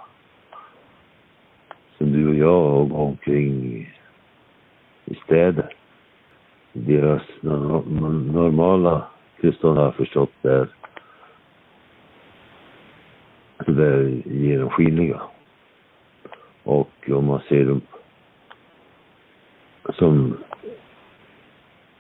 Som 1.98 2.12
du 2.12 2.28
och 2.28 2.36
jag 2.36 2.82
och 2.82 2.90
gå 2.90 2.98
omkring 2.98 3.80
i 5.06 5.16
städer. 5.16 5.76
Deras 6.74 7.22
normala 7.42 9.08
tillstånd 9.42 9.78
har 9.78 9.86
jag 9.86 9.96
förstått 9.96 10.46
är 10.46 10.68
det 13.66 13.86
är 13.86 14.22
genomskinliga. 14.26 15.22
Och 16.64 17.10
om 17.10 17.26
man 17.26 17.40
ser 17.50 17.66
dem 17.66 17.82
som 19.94 20.38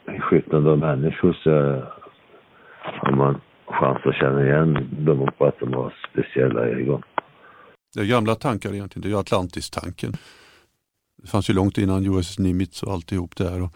en 0.06 0.22
skepnad 0.22 0.68
av 0.68 0.78
människor 0.78 1.34
så 1.34 1.82
har 2.82 3.12
man 3.12 3.42
chans 3.66 4.06
att 4.06 4.16
känna 4.16 4.46
igen 4.46 4.90
dem 5.06 5.30
på 5.38 5.46
att 5.46 5.60
de 5.60 5.74
har 5.74 5.94
speciella 6.12 6.62
ögon. 6.62 7.04
Det 7.94 8.00
är 8.00 8.06
gamla 8.06 8.36
tankar 8.36 8.74
egentligen, 8.74 9.02
det 9.02 9.08
är 9.08 9.10
ju 9.10 9.20
Atlantis-tanken. 9.20 10.14
Det 11.22 11.28
fanns 11.28 11.50
ju 11.50 11.54
långt 11.54 11.78
innan 11.78 12.06
USS 12.06 12.40
Nimitz 12.40 12.84
och 12.84 12.94
alltihop 12.94 13.36
där. 13.36 13.50
här. 13.50 13.70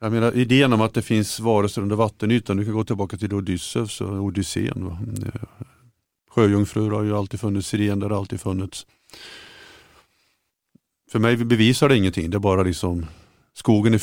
jag 0.00 0.12
menar 0.12 0.36
idén 0.36 0.72
om 0.72 0.80
att 0.80 0.94
det 0.94 1.02
finns 1.02 1.40
varelser 1.40 1.82
under 1.82 1.96
vattenytan, 1.96 2.56
du 2.56 2.64
kan 2.64 2.74
gå 2.74 2.84
tillbaka 2.84 3.16
till 3.16 3.34
Odysseus 3.34 4.00
och 4.00 4.08
Odysseen. 4.08 4.86
Va? 4.86 4.98
Eh, 5.26 5.42
sjöjungfrur 6.30 6.90
har 6.90 7.02
ju 7.02 7.16
alltid 7.16 7.40
funnits, 7.40 7.68
sirener 7.68 8.10
har 8.10 8.16
alltid 8.16 8.40
funnits. 8.40 8.86
För 11.12 11.18
mig 11.18 11.36
bevisar 11.36 11.88
det 11.88 11.96
ingenting, 11.96 12.30
det 12.30 12.36
är 12.36 12.38
bara 12.38 12.62
liksom 12.62 13.06
skogen 13.54 13.94
är 13.94 13.98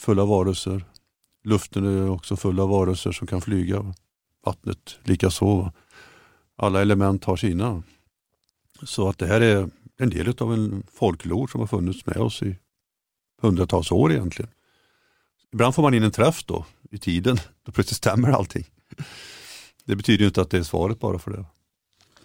full 0.00 0.18
av 0.18 0.28
varelser. 0.28 0.82
Luften 1.44 1.84
är 1.84 2.10
också 2.10 2.36
full 2.36 2.60
av 2.60 2.68
varelser 2.68 3.12
som 3.12 3.26
kan 3.26 3.40
flyga 3.40 3.94
vattnet 4.46 4.98
likaså. 5.02 5.72
Alla 6.56 6.82
element 6.82 7.24
har 7.24 7.36
sina. 7.36 7.82
Så 8.82 9.08
att 9.08 9.18
det 9.18 9.26
här 9.26 9.40
är 9.40 9.70
en 9.98 10.10
del 10.10 10.34
av 10.38 10.52
en 10.52 10.82
folklor 10.92 11.46
som 11.46 11.60
har 11.60 11.66
funnits 11.66 12.06
med 12.06 12.16
oss 12.16 12.42
i 12.42 12.56
hundratals 13.42 13.92
år 13.92 14.12
egentligen. 14.12 14.50
Ibland 15.52 15.74
får 15.74 15.82
man 15.82 15.94
in 15.94 16.02
en 16.02 16.10
träff 16.10 16.44
då 16.44 16.64
i 16.90 16.98
tiden, 16.98 17.36
då 17.62 17.72
plötsligt 17.72 17.96
stämmer 17.96 18.30
allting. 18.30 18.64
Det 19.84 19.96
betyder 19.96 20.26
inte 20.26 20.42
att 20.42 20.50
det 20.50 20.58
är 20.58 20.62
svaret 20.62 21.00
bara 21.00 21.18
för 21.18 21.30
det. 21.30 21.44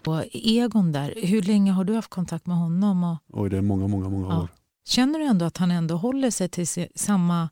Och 0.05 0.23
Egon 0.31 0.91
där, 0.91 1.13
hur 1.17 1.41
länge 1.41 1.71
har 1.71 1.83
du 1.83 1.93
haft 1.95 2.09
kontakt 2.09 2.45
med 2.45 2.57
honom? 2.57 3.03
Och... 3.03 3.17
Oj, 3.27 3.49
det 3.49 3.57
är 3.57 3.61
många, 3.61 3.87
många, 3.87 4.09
många 4.09 4.27
ja. 4.27 4.41
år. 4.41 4.49
Känner 4.85 5.19
du 5.19 5.25
ändå 5.25 5.45
att 5.45 5.57
han 5.57 5.71
ändå 5.71 5.95
håller 5.95 6.31
sig 6.31 6.49
till 6.49 6.87
samma 6.95 7.49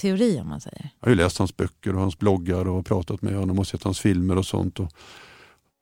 teori 0.00 0.40
om 0.40 0.48
man 0.48 0.60
säger. 0.60 0.90
Jag 1.00 1.06
har 1.06 1.10
ju 1.10 1.16
läst 1.16 1.38
hans 1.38 1.56
böcker 1.56 1.94
och 1.94 2.00
hans 2.00 2.18
bloggar 2.18 2.68
och 2.68 2.86
pratat 2.86 3.22
med 3.22 3.34
honom 3.34 3.58
och 3.58 3.66
sett 3.66 3.82
hans 3.82 4.00
filmer 4.00 4.38
och 4.38 4.46
sånt. 4.46 4.80
Och 4.80 4.92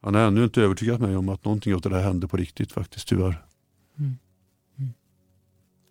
han 0.02 0.14
har 0.14 0.22
ännu 0.22 0.44
inte 0.44 0.62
övertygat 0.62 1.00
mig 1.00 1.16
om 1.16 1.28
att 1.28 1.44
någonting 1.44 1.74
av 1.74 1.80
det 1.80 1.88
där 1.88 2.02
hände 2.02 2.28
på 2.28 2.36
riktigt 2.36 2.72
faktiskt 2.72 3.08
tyvärr. 3.08 3.44
Mm. 3.98 4.18
Mm. 4.78 4.92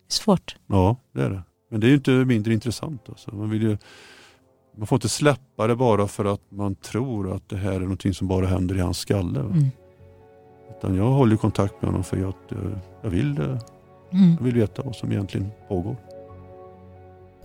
Svårt. 0.08 0.56
Ja, 0.66 0.96
det 1.12 1.22
är 1.22 1.30
det. 1.30 1.42
Men 1.70 1.80
det 1.80 1.86
är 1.86 1.88
ju 1.88 1.94
inte 1.94 2.10
mindre 2.10 2.52
intressant. 2.52 3.08
Alltså. 3.08 3.34
Man, 3.34 3.50
vill 3.50 3.62
ju, 3.62 3.78
man 4.76 4.86
får 4.86 4.96
inte 4.96 5.08
släppa 5.08 5.66
det 5.66 5.76
bara 5.76 6.08
för 6.08 6.24
att 6.24 6.42
man 6.48 6.74
tror 6.74 7.32
att 7.34 7.48
det 7.48 7.56
här 7.56 7.72
är 7.72 7.80
någonting 7.80 8.14
som 8.14 8.28
bara 8.28 8.46
händer 8.46 8.76
i 8.76 8.80
hans 8.80 8.98
skalle. 8.98 9.40
Mm. 9.40 9.64
Utan 10.78 10.94
jag 10.94 11.10
håller 11.10 11.36
kontakt 11.36 11.82
med 11.82 11.90
honom 11.90 12.04
för 12.04 12.16
att 12.16 12.36
jag, 12.48 12.78
jag 13.02 13.10
vill, 13.10 13.36
mm. 13.36 13.58
jag 14.38 14.44
vill 14.44 14.54
veta 14.54 14.82
vad 14.82 14.96
som 14.96 15.12
egentligen 15.12 15.50
pågår. 15.68 15.96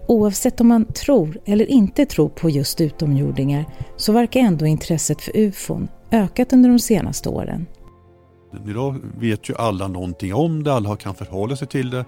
Oavsett 0.08 0.62
om 0.62 0.68
man 0.68 0.86
tror 0.86 1.38
eller 1.46 1.66
inte 1.66 2.06
tror 2.06 2.30
på 2.30 2.50
just 2.50 2.82
utomjordingar 2.82 3.66
så 3.98 4.12
verkar 4.12 4.40
ändå 4.40 4.66
intresset 4.66 5.22
för 5.22 5.38
ufon 5.38 5.88
ökat 6.12 6.54
under 6.54 6.70
de 6.70 6.80
senaste 6.80 7.30
åren. 7.30 7.66
Idag 8.68 8.96
vet 9.20 9.50
ju 9.50 9.56
alla 9.56 9.88
någonting 9.88 10.34
om 10.34 10.64
det, 10.64 10.74
alla 10.74 10.96
kan 10.96 11.16
förhålla 11.16 11.56
sig 11.56 11.68
till 11.68 11.90
det. 11.90 12.06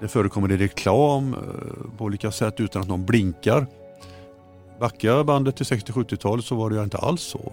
Det 0.00 0.08
förekommer 0.08 0.52
i 0.52 0.56
reklam 0.56 1.34
eh, 1.34 1.96
på 1.98 2.04
olika 2.04 2.30
sätt 2.30 2.60
utan 2.60 2.82
att 2.82 2.88
någon 2.88 3.06
blinkar. 3.06 3.66
Backar 4.80 5.24
bandet 5.24 5.56
till 5.56 5.66
60-70-talet 5.66 6.44
så 6.44 6.54
var 6.54 6.70
det 6.70 6.76
ju 6.76 6.84
inte 6.84 6.98
alls 6.98 7.22
så. 7.22 7.52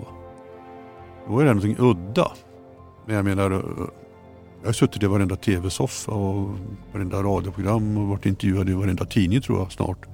Då 1.27 1.39
är 1.39 1.45
det 1.45 1.53
någonting 1.53 1.75
udda. 1.79 2.31
Men 3.05 3.15
jag 3.15 3.25
menar, 3.25 3.51
eh, 3.51 3.61
jag 4.61 4.67
har 4.67 4.73
suttit 4.73 5.03
i 5.03 5.05
varenda 5.05 5.35
tv-soffa 5.35 6.11
och 6.11 6.57
varenda 6.93 7.23
radioprogram 7.23 7.97
och 7.97 8.07
varit 8.07 8.25
intervjuad 8.25 8.69
i 8.69 8.73
varenda 8.73 9.05
tidning 9.05 9.41
tror 9.41 9.59
jag 9.59 9.71
snart 9.71 10.05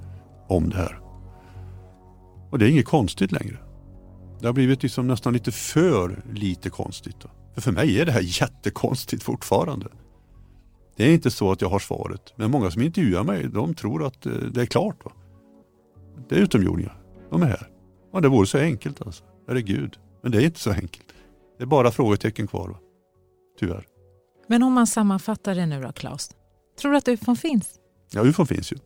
om 0.48 0.70
det 0.70 0.76
här. 0.76 1.00
Och 2.50 2.58
det 2.58 2.66
är 2.66 2.70
inget 2.70 2.86
konstigt 2.86 3.32
längre. 3.32 3.58
Det 4.40 4.46
har 4.46 4.52
blivit 4.52 4.82
liksom 4.82 5.06
nästan 5.06 5.32
lite 5.32 5.52
för 5.52 6.22
lite 6.32 6.70
konstigt. 6.70 7.16
Då. 7.20 7.28
För 7.54 7.60
för 7.60 7.72
mig 7.72 8.00
är 8.00 8.06
det 8.06 8.12
här 8.12 8.20
jättekonstigt 8.40 9.22
fortfarande. 9.22 9.86
Det 10.96 11.04
är 11.04 11.14
inte 11.14 11.30
så 11.30 11.52
att 11.52 11.60
jag 11.60 11.68
har 11.68 11.78
svaret. 11.78 12.32
Men 12.36 12.50
många 12.50 12.70
som 12.70 12.82
intervjuar 12.82 13.24
mig 13.24 13.48
de 13.48 13.74
tror 13.74 14.06
att 14.06 14.26
eh, 14.26 14.32
det 14.32 14.62
är 14.62 14.66
klart. 14.66 15.04
Va? 15.04 15.12
Det 16.28 16.34
är 16.34 16.40
utomjordingar. 16.40 16.96
De 17.30 17.42
är 17.42 17.46
här. 17.46 17.68
Ja, 18.12 18.20
det 18.20 18.28
vore 18.28 18.46
så 18.46 18.58
enkelt 18.58 19.02
alltså. 19.02 19.24
Herregud. 19.48 19.98
Men 20.22 20.32
det 20.32 20.38
är 20.38 20.44
inte 20.44 20.60
så 20.60 20.70
enkelt. 20.70 21.14
Det 21.58 21.64
är 21.64 21.66
bara 21.66 21.90
frågetecken 21.90 22.46
kvar. 22.46 22.68
Va? 22.68 22.78
Tyvärr. 23.60 23.93
Men 24.46 24.62
om 24.62 24.72
man 24.72 24.86
sammanfattar 24.86 25.54
det 25.54 25.66
nu 25.66 25.82
då, 25.82 25.92
Claes. 25.92 26.30
Tror 26.80 26.92
du 26.92 26.98
att 26.98 27.08
ufon 27.08 27.36
finns? 27.36 27.78
Ja, 28.10 28.22
ufon 28.22 28.46
finns 28.46 28.72
ju. 28.72 28.76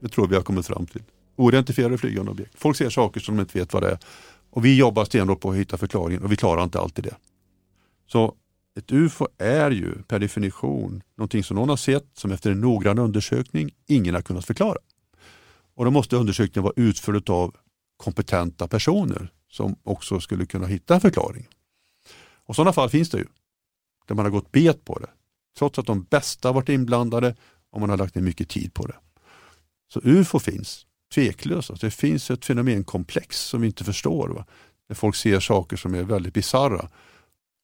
Det 0.00 0.08
tror 0.08 0.28
vi 0.28 0.34
har 0.34 0.42
kommit 0.42 0.66
fram 0.66 0.86
till. 0.86 1.02
Oidentifierade 1.36 1.98
flygande 1.98 2.30
objekt. 2.30 2.54
Folk 2.58 2.76
ser 2.76 2.90
saker 2.90 3.20
som 3.20 3.36
de 3.36 3.40
inte 3.40 3.58
vet 3.58 3.72
vad 3.72 3.82
det 3.82 3.90
är. 3.90 3.98
Och 4.50 4.64
vi 4.64 4.76
jobbar 4.76 5.04
stenhårt 5.04 5.40
på 5.40 5.50
att 5.50 5.56
hitta 5.56 5.76
förklaringen 5.76 6.22
och 6.22 6.32
vi 6.32 6.36
klarar 6.36 6.64
inte 6.64 6.80
alltid 6.80 7.04
det. 7.04 7.14
Så 8.06 8.34
ett 8.78 8.92
UFO 8.92 9.26
är 9.38 9.70
ju 9.70 10.02
per 10.02 10.18
definition 10.18 11.02
någonting 11.16 11.44
som 11.44 11.56
någon 11.56 11.68
har 11.68 11.76
sett 11.76 12.06
som 12.14 12.32
efter 12.32 12.50
en 12.50 12.60
noggrann 12.60 12.98
undersökning 12.98 13.70
ingen 13.86 14.14
har 14.14 14.22
kunnat 14.22 14.44
förklara. 14.44 14.78
Och 15.74 15.84
då 15.84 15.90
måste 15.90 16.16
undersökningen 16.16 16.62
vara 16.64 16.74
utförd 16.76 17.30
av 17.30 17.56
kompetenta 17.96 18.68
personer 18.68 19.32
som 19.50 19.76
också 19.82 20.20
skulle 20.20 20.46
kunna 20.46 20.66
hitta 20.66 20.94
en 20.94 21.00
förklaring. 21.00 21.48
Och 22.46 22.56
sådana 22.56 22.72
fall 22.72 22.90
finns 22.90 23.10
det 23.10 23.18
ju 23.18 23.26
där 24.08 24.14
man 24.14 24.24
har 24.24 24.30
gått 24.30 24.52
bet 24.52 24.84
på 24.84 24.98
det. 24.98 25.10
Trots 25.58 25.78
att 25.78 25.86
de 25.86 26.02
bästa 26.02 26.48
har 26.48 26.54
varit 26.54 26.68
inblandade 26.68 27.36
och 27.70 27.80
man 27.80 27.90
har 27.90 27.96
lagt 27.96 28.14
ner 28.14 28.22
mycket 28.22 28.48
tid 28.48 28.74
på 28.74 28.86
det. 28.86 28.96
Så 29.92 30.00
UFO 30.04 30.38
finns, 30.38 30.86
tveklöst. 31.14 31.70
Alltså 31.70 31.86
det 31.86 31.90
finns 31.90 32.30
ett 32.30 32.44
fenomenkomplex 32.44 33.40
som 33.40 33.60
vi 33.60 33.66
inte 33.66 33.84
förstår. 33.84 34.28
Va? 34.28 34.44
Där 34.88 34.94
folk 34.94 35.16
ser 35.16 35.40
saker 35.40 35.76
som 35.76 35.94
är 35.94 36.02
väldigt 36.02 36.34
bizarra. 36.34 36.88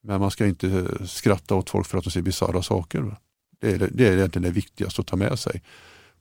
Men 0.02 0.20
man 0.20 0.30
ska 0.30 0.46
inte 0.46 0.68
eh, 0.68 1.06
skratta 1.06 1.54
åt 1.54 1.70
folk 1.70 1.86
för 1.86 1.98
att 1.98 2.04
de 2.04 2.10
ser 2.10 2.22
bizarra 2.22 2.62
saker. 2.62 3.00
Va? 3.00 3.16
Det, 3.60 3.72
är, 3.72 3.90
det 3.92 4.08
är 4.08 4.12
egentligen 4.12 4.42
det 4.42 4.50
viktigaste 4.50 5.00
att 5.00 5.06
ta 5.06 5.16
med 5.16 5.38
sig. 5.38 5.62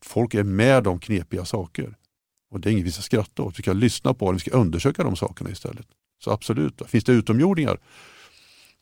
folk 0.02 0.34
är 0.34 0.44
med 0.44 0.88
om 0.88 1.00
knepiga 1.00 1.46
saker. 1.46 1.96
Och 2.52 2.60
det 2.60 2.70
är 2.70 2.72
inget 2.72 2.86
vi 2.86 2.92
ska 2.92 3.02
skratta 3.02 3.44
åt, 3.44 3.60
vi 3.60 3.64
ska 3.64 3.74
lyssna 3.74 4.14
på 4.14 4.26
dem, 4.26 4.36
vi 4.36 4.40
ska 4.40 4.52
undersöka 4.52 5.04
de 5.04 5.16
sakerna 5.16 5.50
istället. 5.50 5.88
Så 6.24 6.32
absolut, 6.32 6.82
finns 6.88 7.04
det 7.04 7.12
utomjordingar? 7.12 7.80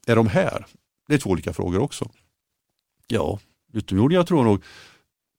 Är 0.08 0.16
de 0.16 0.28
här? 0.28 0.66
Det 1.12 1.16
är 1.16 1.20
två 1.20 1.30
olika 1.30 1.54
frågor 1.54 1.80
också. 1.80 2.10
Ja, 3.08 3.40
utomjordingar 3.74 4.24
tror 4.24 4.40
jag 4.40 4.46
nog 4.46 4.64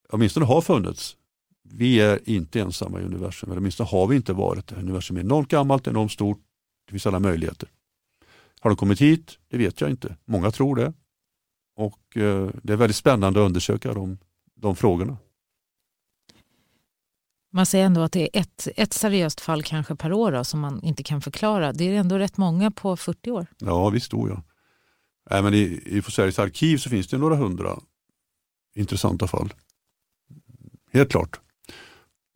åtminstone 0.08 0.46
har 0.46 0.61
funnits. 0.61 1.16
Vi 1.62 2.00
är 2.00 2.28
inte 2.28 2.61
ensamma 2.61 3.00
i 3.00 3.04
universum, 3.04 3.50
eller 3.50 3.61
åtminstone 3.61 3.88
har 3.88 4.06
vi 4.06 4.16
inte 4.16 4.32
varit 4.32 4.66
det. 4.66 4.76
Universum 4.76 5.16
är 5.16 5.20
enormt 5.20 5.48
gammalt, 5.48 5.87
enormt 5.87 6.12
stort, 6.12 6.40
det 6.87 6.90
finns 6.90 7.06
alla 7.06 7.18
möjligheter. 7.18 7.68
Har 8.61 8.70
de 8.70 8.76
kommit 8.76 9.00
hit? 9.00 9.38
Det 9.48 9.58
vet 9.58 9.80
jag 9.80 9.90
inte. 9.90 10.16
Många 10.24 10.50
tror 10.50 10.76
det. 10.76 10.92
Och 11.76 12.16
eh, 12.16 12.50
det 12.62 12.72
är 12.72 12.76
väldigt 12.76 12.96
spännande 12.96 13.40
att 13.40 13.46
undersöka 13.46 13.94
de, 13.94 14.18
de 14.54 14.76
frågorna. 14.76 15.16
Man 17.52 17.66
säger 17.66 17.87
ändå 17.87 18.00
att 18.00 18.12
det 18.12 18.37
är 18.37 18.40
ett, 18.40 18.68
ett 18.76 18.92
seriöst 18.92 19.40
fall 19.40 19.62
kanske 19.62 19.96
per 19.96 20.12
år 20.12 20.32
då, 20.32 20.44
som 20.44 20.61
man 20.61 20.82
inte 20.82 21.02
kan 21.02 21.20
förklara. 21.20 21.72
Det 21.72 21.85
är 21.85 21.92
ändå 21.94 22.18
rätt 22.18 22.37
många 22.37 22.70
på 22.70 22.96
40 22.96 23.30
år. 23.30 23.46
Ja, 23.58 23.90
visst 23.90 24.11
tror 24.11 24.28
jag. 24.28 24.42
Även 25.30 25.54
I, 25.54 25.82
i 25.87 26.02
Sveriges 26.02 26.38
arkiv 26.38 26.76
så 26.76 26.90
finns 26.90 27.08
det 27.08 27.18
några 27.18 27.37
hundra 27.37 27.78
intressanta 28.74 29.26
fall. 29.26 29.54
Helt 30.92 31.11
klart. 31.11 31.40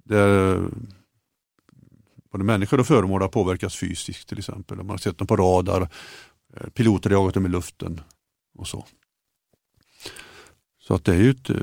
Där 0.05 0.61
både 2.37 2.45
människor 2.45 2.81
och 2.81 2.87
föremål 2.87 3.23
har 3.23 3.29
påverkats 3.29 3.77
fysiskt 3.77 4.29
till 4.29 4.39
exempel. 4.39 4.77
Man 4.77 4.91
har 4.91 4.99
sett 4.99 5.19
dem 5.19 5.27
på 5.27 5.37
radar, 5.37 5.89
eh, 6.55 6.69
piloter 6.69 7.11
har 7.11 7.17
jagat 7.17 7.35
dem 7.35 7.47
i 7.47 7.49
luften 7.49 8.01
och 8.59 8.69
så. 8.69 8.87
Så 10.79 10.95
att 10.95 11.05
det 11.05 11.15
är 11.15 11.19
ju 11.19 11.31
ett, 11.31 11.51
eh, 11.51 11.57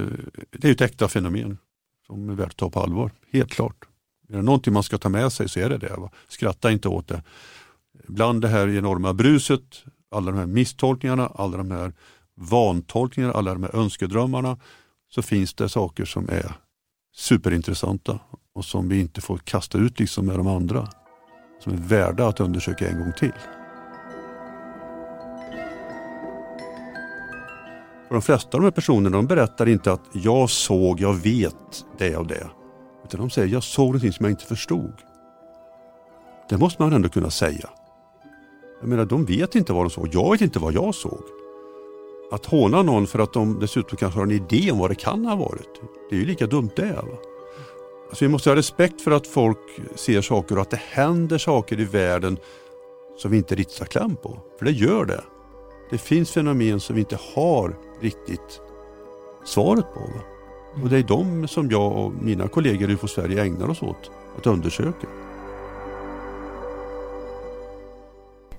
det 0.50 0.68
är 0.68 0.72
ett 0.72 0.82
äkta 0.82 1.08
fenomen 1.08 1.58
som 2.06 2.30
är 2.30 2.34
värt 2.34 2.48
att 2.48 2.58
ta 2.58 2.70
på 2.70 2.80
allvar, 2.80 3.12
helt 3.32 3.52
klart. 3.52 3.86
Är 4.30 4.36
det 4.36 4.42
någonting 4.42 4.74
man 4.74 4.84
ska 4.84 4.98
ta 4.98 5.10
med 5.10 5.34
sig 5.34 5.50
så 5.50 5.60
är 5.60 5.70
det 5.70 5.78
det. 5.78 5.96
Va? 5.98 6.12
Skratta 6.28 6.72
inte 6.72 6.88
åt 6.88 7.08
det. 7.08 7.24
Bland 8.08 8.42
det 8.42 8.48
här 8.48 8.68
enorma 8.68 9.14
bruset, 9.14 9.84
alla 10.14 10.32
de 10.32 10.38
här 10.38 10.46
misstolkningarna, 10.46 11.32
alla 11.36 11.58
de 11.58 11.72
här 11.72 11.94
vantolkningarna, 12.36 13.34
alla 13.34 13.54
de 13.54 13.64
här 13.64 13.76
önskedrömmarna, 13.76 14.58
så 15.10 15.22
finns 15.22 15.54
det 15.54 15.70
saker 15.70 16.06
som 16.06 16.30
är 16.30 16.56
superintressanta 17.16 18.20
och 18.56 18.66
som 18.66 18.90
vi 18.90 19.00
inte 19.00 19.22
får 19.22 19.38
kasta 19.38 19.78
ut 19.78 20.00
liksom 20.00 20.26
med 20.26 20.38
de 20.38 20.48
andra. 20.48 20.88
Som 21.60 21.74
är 21.74 21.78
värda 21.78 22.28
att 22.28 22.40
undersöka 22.40 22.90
en 22.90 23.00
gång 23.00 23.14
till. 23.20 23.34
För 28.08 28.16
de 28.16 28.22
flesta 28.22 28.58
av 28.58 28.62
de 28.62 28.64
här 28.64 28.72
personerna 28.72 29.18
de 29.18 29.28
berättar 29.28 29.70
inte 29.70 29.92
att 29.92 30.10
jag 30.14 30.50
såg, 30.50 31.00
jag 31.00 31.14
vet 31.14 31.86
det 31.98 32.18
och 32.18 32.28
det. 32.28 32.50
Utan 33.06 33.20
de 33.20 33.30
säger 33.30 33.48
jag 33.48 33.64
såg 33.64 33.86
någonting 33.86 34.14
som 34.14 34.26
jag 34.26 34.32
inte 34.32 34.46
förstod. 34.46 34.94
Det 36.50 36.58
måste 36.58 36.82
man 36.82 36.94
ändå 36.94 37.10
kunna 37.10 37.30
säga. 37.30 37.70
Jag 38.84 38.90
menar, 38.90 39.06
de 39.06 39.26
vet 39.26 39.56
inte 39.56 39.74
vad 39.74 39.84
de 39.86 39.90
såg. 39.90 40.10
Jag 40.12 40.32
vet 40.32 40.42
inte 40.42 40.60
vad 40.60 40.74
jag 40.74 40.96
såg. 40.96 41.24
Att 42.32 42.46
håna 42.46 42.82
någon 42.82 43.08
för 43.08 43.20
att 43.20 43.34
de 43.34 43.60
dessutom 43.60 43.98
kanske 43.98 44.20
har 44.20 44.26
en 44.26 44.32
idé 44.32 44.72
om 44.72 44.78
vad 44.78 44.92
det 44.92 44.96
kan 44.96 45.26
ha 45.26 45.36
varit. 45.36 45.82
Det 46.10 46.16
är 46.16 46.20
ju 46.20 46.26
lika 46.26 46.48
dumt 46.48 46.70
det. 46.76 46.94
Va? 46.94 47.18
Alltså 48.10 48.26
vi 48.26 48.30
måste 48.30 48.50
ha 48.50 48.56
respekt 48.56 49.02
för 49.02 49.12
att 49.12 49.28
folk 49.28 49.58
ser 49.96 50.22
saker 50.22 50.56
och 50.56 50.62
att 50.62 50.70
det 50.70 50.82
händer 50.90 51.38
saker 51.38 51.80
i 51.80 51.86
världen 51.86 52.38
som 53.18 53.32
vi 53.32 53.38
inte 53.38 53.56
riktigt 53.56 53.80
har 53.80 53.86
kläm 53.86 54.16
på. 54.16 54.40
För 54.58 54.66
det 54.66 54.72
gör 54.72 55.06
det. 55.06 55.24
Det 55.90 55.98
finns 55.98 56.32
fenomen 56.32 56.80
som 56.80 56.96
vi 56.96 57.02
inte 57.02 57.20
har 57.36 57.76
riktigt 58.02 58.62
svaret 59.46 59.94
på. 59.94 60.00
Va? 60.00 60.22
Och 60.84 60.90
det 60.90 60.98
är 60.98 61.04
de 61.04 61.48
som 61.48 61.72
jag 61.72 61.92
och 61.98 62.12
mina 62.22 62.48
kollegor 62.48 62.90
i 62.90 62.94
UFO 62.94 63.08
Sverige 63.08 63.44
ägnar 63.44 63.70
oss 63.70 63.82
åt 63.82 64.12
att 64.38 64.48
undersöka. 64.48 65.08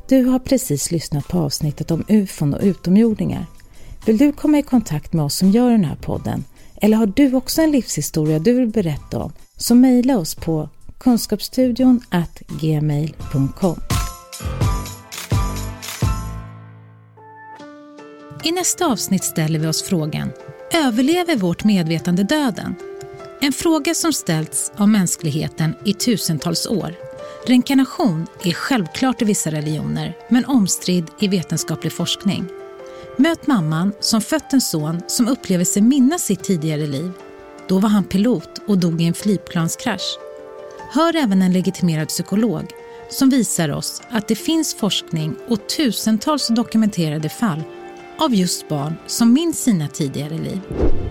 Du 0.08 0.24
har 0.24 0.38
precis 0.38 0.90
lyssnat 0.90 1.28
på 1.28 1.38
avsnittet 1.38 1.90
om 1.90 2.04
ufon 2.08 2.54
och 2.54 2.60
utomjordingar. 2.62 3.46
Vill 4.06 4.18
du 4.18 4.32
komma 4.32 4.58
i 4.58 4.62
kontakt 4.62 5.12
med 5.12 5.24
oss 5.24 5.36
som 5.36 5.50
gör 5.50 5.70
den 5.70 5.84
här 5.84 5.96
podden? 5.96 6.44
Eller 6.76 6.96
har 6.96 7.06
du 7.06 7.34
också 7.34 7.62
en 7.62 7.70
livshistoria 7.70 8.38
du 8.38 8.52
vill 8.52 8.68
berätta 8.68 9.18
om? 9.18 9.32
Så 9.56 9.74
mejla 9.74 10.18
oss 10.18 10.34
på 10.34 10.68
kunskapsstudion 10.98 12.00
gmail.com. 12.60 13.76
I 18.44 18.52
nästa 18.52 18.86
avsnitt 18.86 19.24
ställer 19.24 19.58
vi 19.58 19.66
oss 19.66 19.82
frågan 19.82 20.30
Överlever 20.74 21.36
vårt 21.36 21.64
medvetande 21.64 22.24
döden? 22.24 22.74
En 23.40 23.52
fråga 23.52 23.94
som 23.94 24.12
ställts 24.12 24.72
av 24.76 24.88
mänskligheten 24.88 25.74
i 25.84 25.94
tusentals 25.94 26.66
år. 26.66 27.03
Reinkarnation 27.46 28.26
är 28.42 28.52
självklart 28.52 29.22
i 29.22 29.24
vissa 29.24 29.50
religioner 29.50 30.16
men 30.28 30.44
omstridd 30.44 31.06
i 31.18 31.28
vetenskaplig 31.28 31.92
forskning. 31.92 32.44
Möt 33.18 33.46
mamman 33.46 33.92
som 34.00 34.20
fött 34.20 34.52
en 34.52 34.60
son 34.60 35.02
som 35.06 35.28
upplever 35.28 35.64
sig 35.64 35.82
minnas 35.82 36.22
sitt 36.22 36.44
tidigare 36.44 36.86
liv. 36.86 37.10
Då 37.68 37.78
var 37.78 37.88
han 37.88 38.04
pilot 38.04 38.60
och 38.66 38.78
dog 38.78 39.02
i 39.02 39.04
en 39.04 39.14
flygplanskrasch. 39.14 40.18
Hör 40.92 41.16
även 41.16 41.42
en 41.42 41.52
legitimerad 41.52 42.08
psykolog 42.08 42.70
som 43.10 43.30
visar 43.30 43.68
oss 43.68 44.02
att 44.10 44.28
det 44.28 44.36
finns 44.36 44.74
forskning 44.74 45.36
och 45.48 45.68
tusentals 45.68 46.48
dokumenterade 46.48 47.28
fall 47.28 47.62
av 48.18 48.34
just 48.34 48.68
barn 48.68 48.94
som 49.06 49.32
minns 49.32 49.62
sina 49.62 49.88
tidigare 49.88 50.34
liv. 50.34 50.60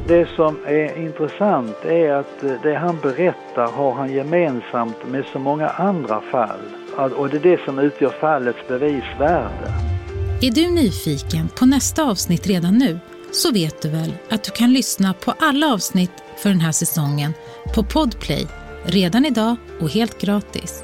Det 0.07 0.27
som 0.35 0.57
är 0.65 1.05
intressant 1.05 1.85
är 1.85 2.11
att 2.11 2.63
det 2.63 2.75
han 2.75 2.99
berättar 3.01 3.71
har 3.71 3.93
han 3.93 4.13
gemensamt 4.13 4.97
med 5.07 5.25
så 5.33 5.39
många 5.39 5.69
andra 5.69 6.21
fall. 6.21 6.59
Och 7.15 7.29
det 7.29 7.37
är 7.37 7.41
det 7.41 7.65
som 7.65 7.79
utgör 7.79 8.09
fallets 8.09 8.67
bevisvärde. 8.67 9.73
Är 10.41 10.51
du 10.51 10.71
nyfiken 10.71 11.49
på 11.59 11.65
nästa 11.65 12.03
avsnitt 12.03 12.47
redan 12.47 12.77
nu 12.77 12.99
så 13.31 13.51
vet 13.51 13.81
du 13.81 13.89
väl 13.89 14.13
att 14.29 14.43
du 14.43 14.51
kan 14.51 14.73
lyssna 14.73 15.13
på 15.13 15.33
alla 15.39 15.73
avsnitt 15.73 16.11
för 16.37 16.49
den 16.49 16.59
här 16.59 16.71
säsongen 16.71 17.33
på 17.75 17.83
Podplay 17.83 18.47
redan 18.85 19.25
idag 19.25 19.55
och 19.81 19.89
helt 19.89 20.21
gratis. 20.21 20.83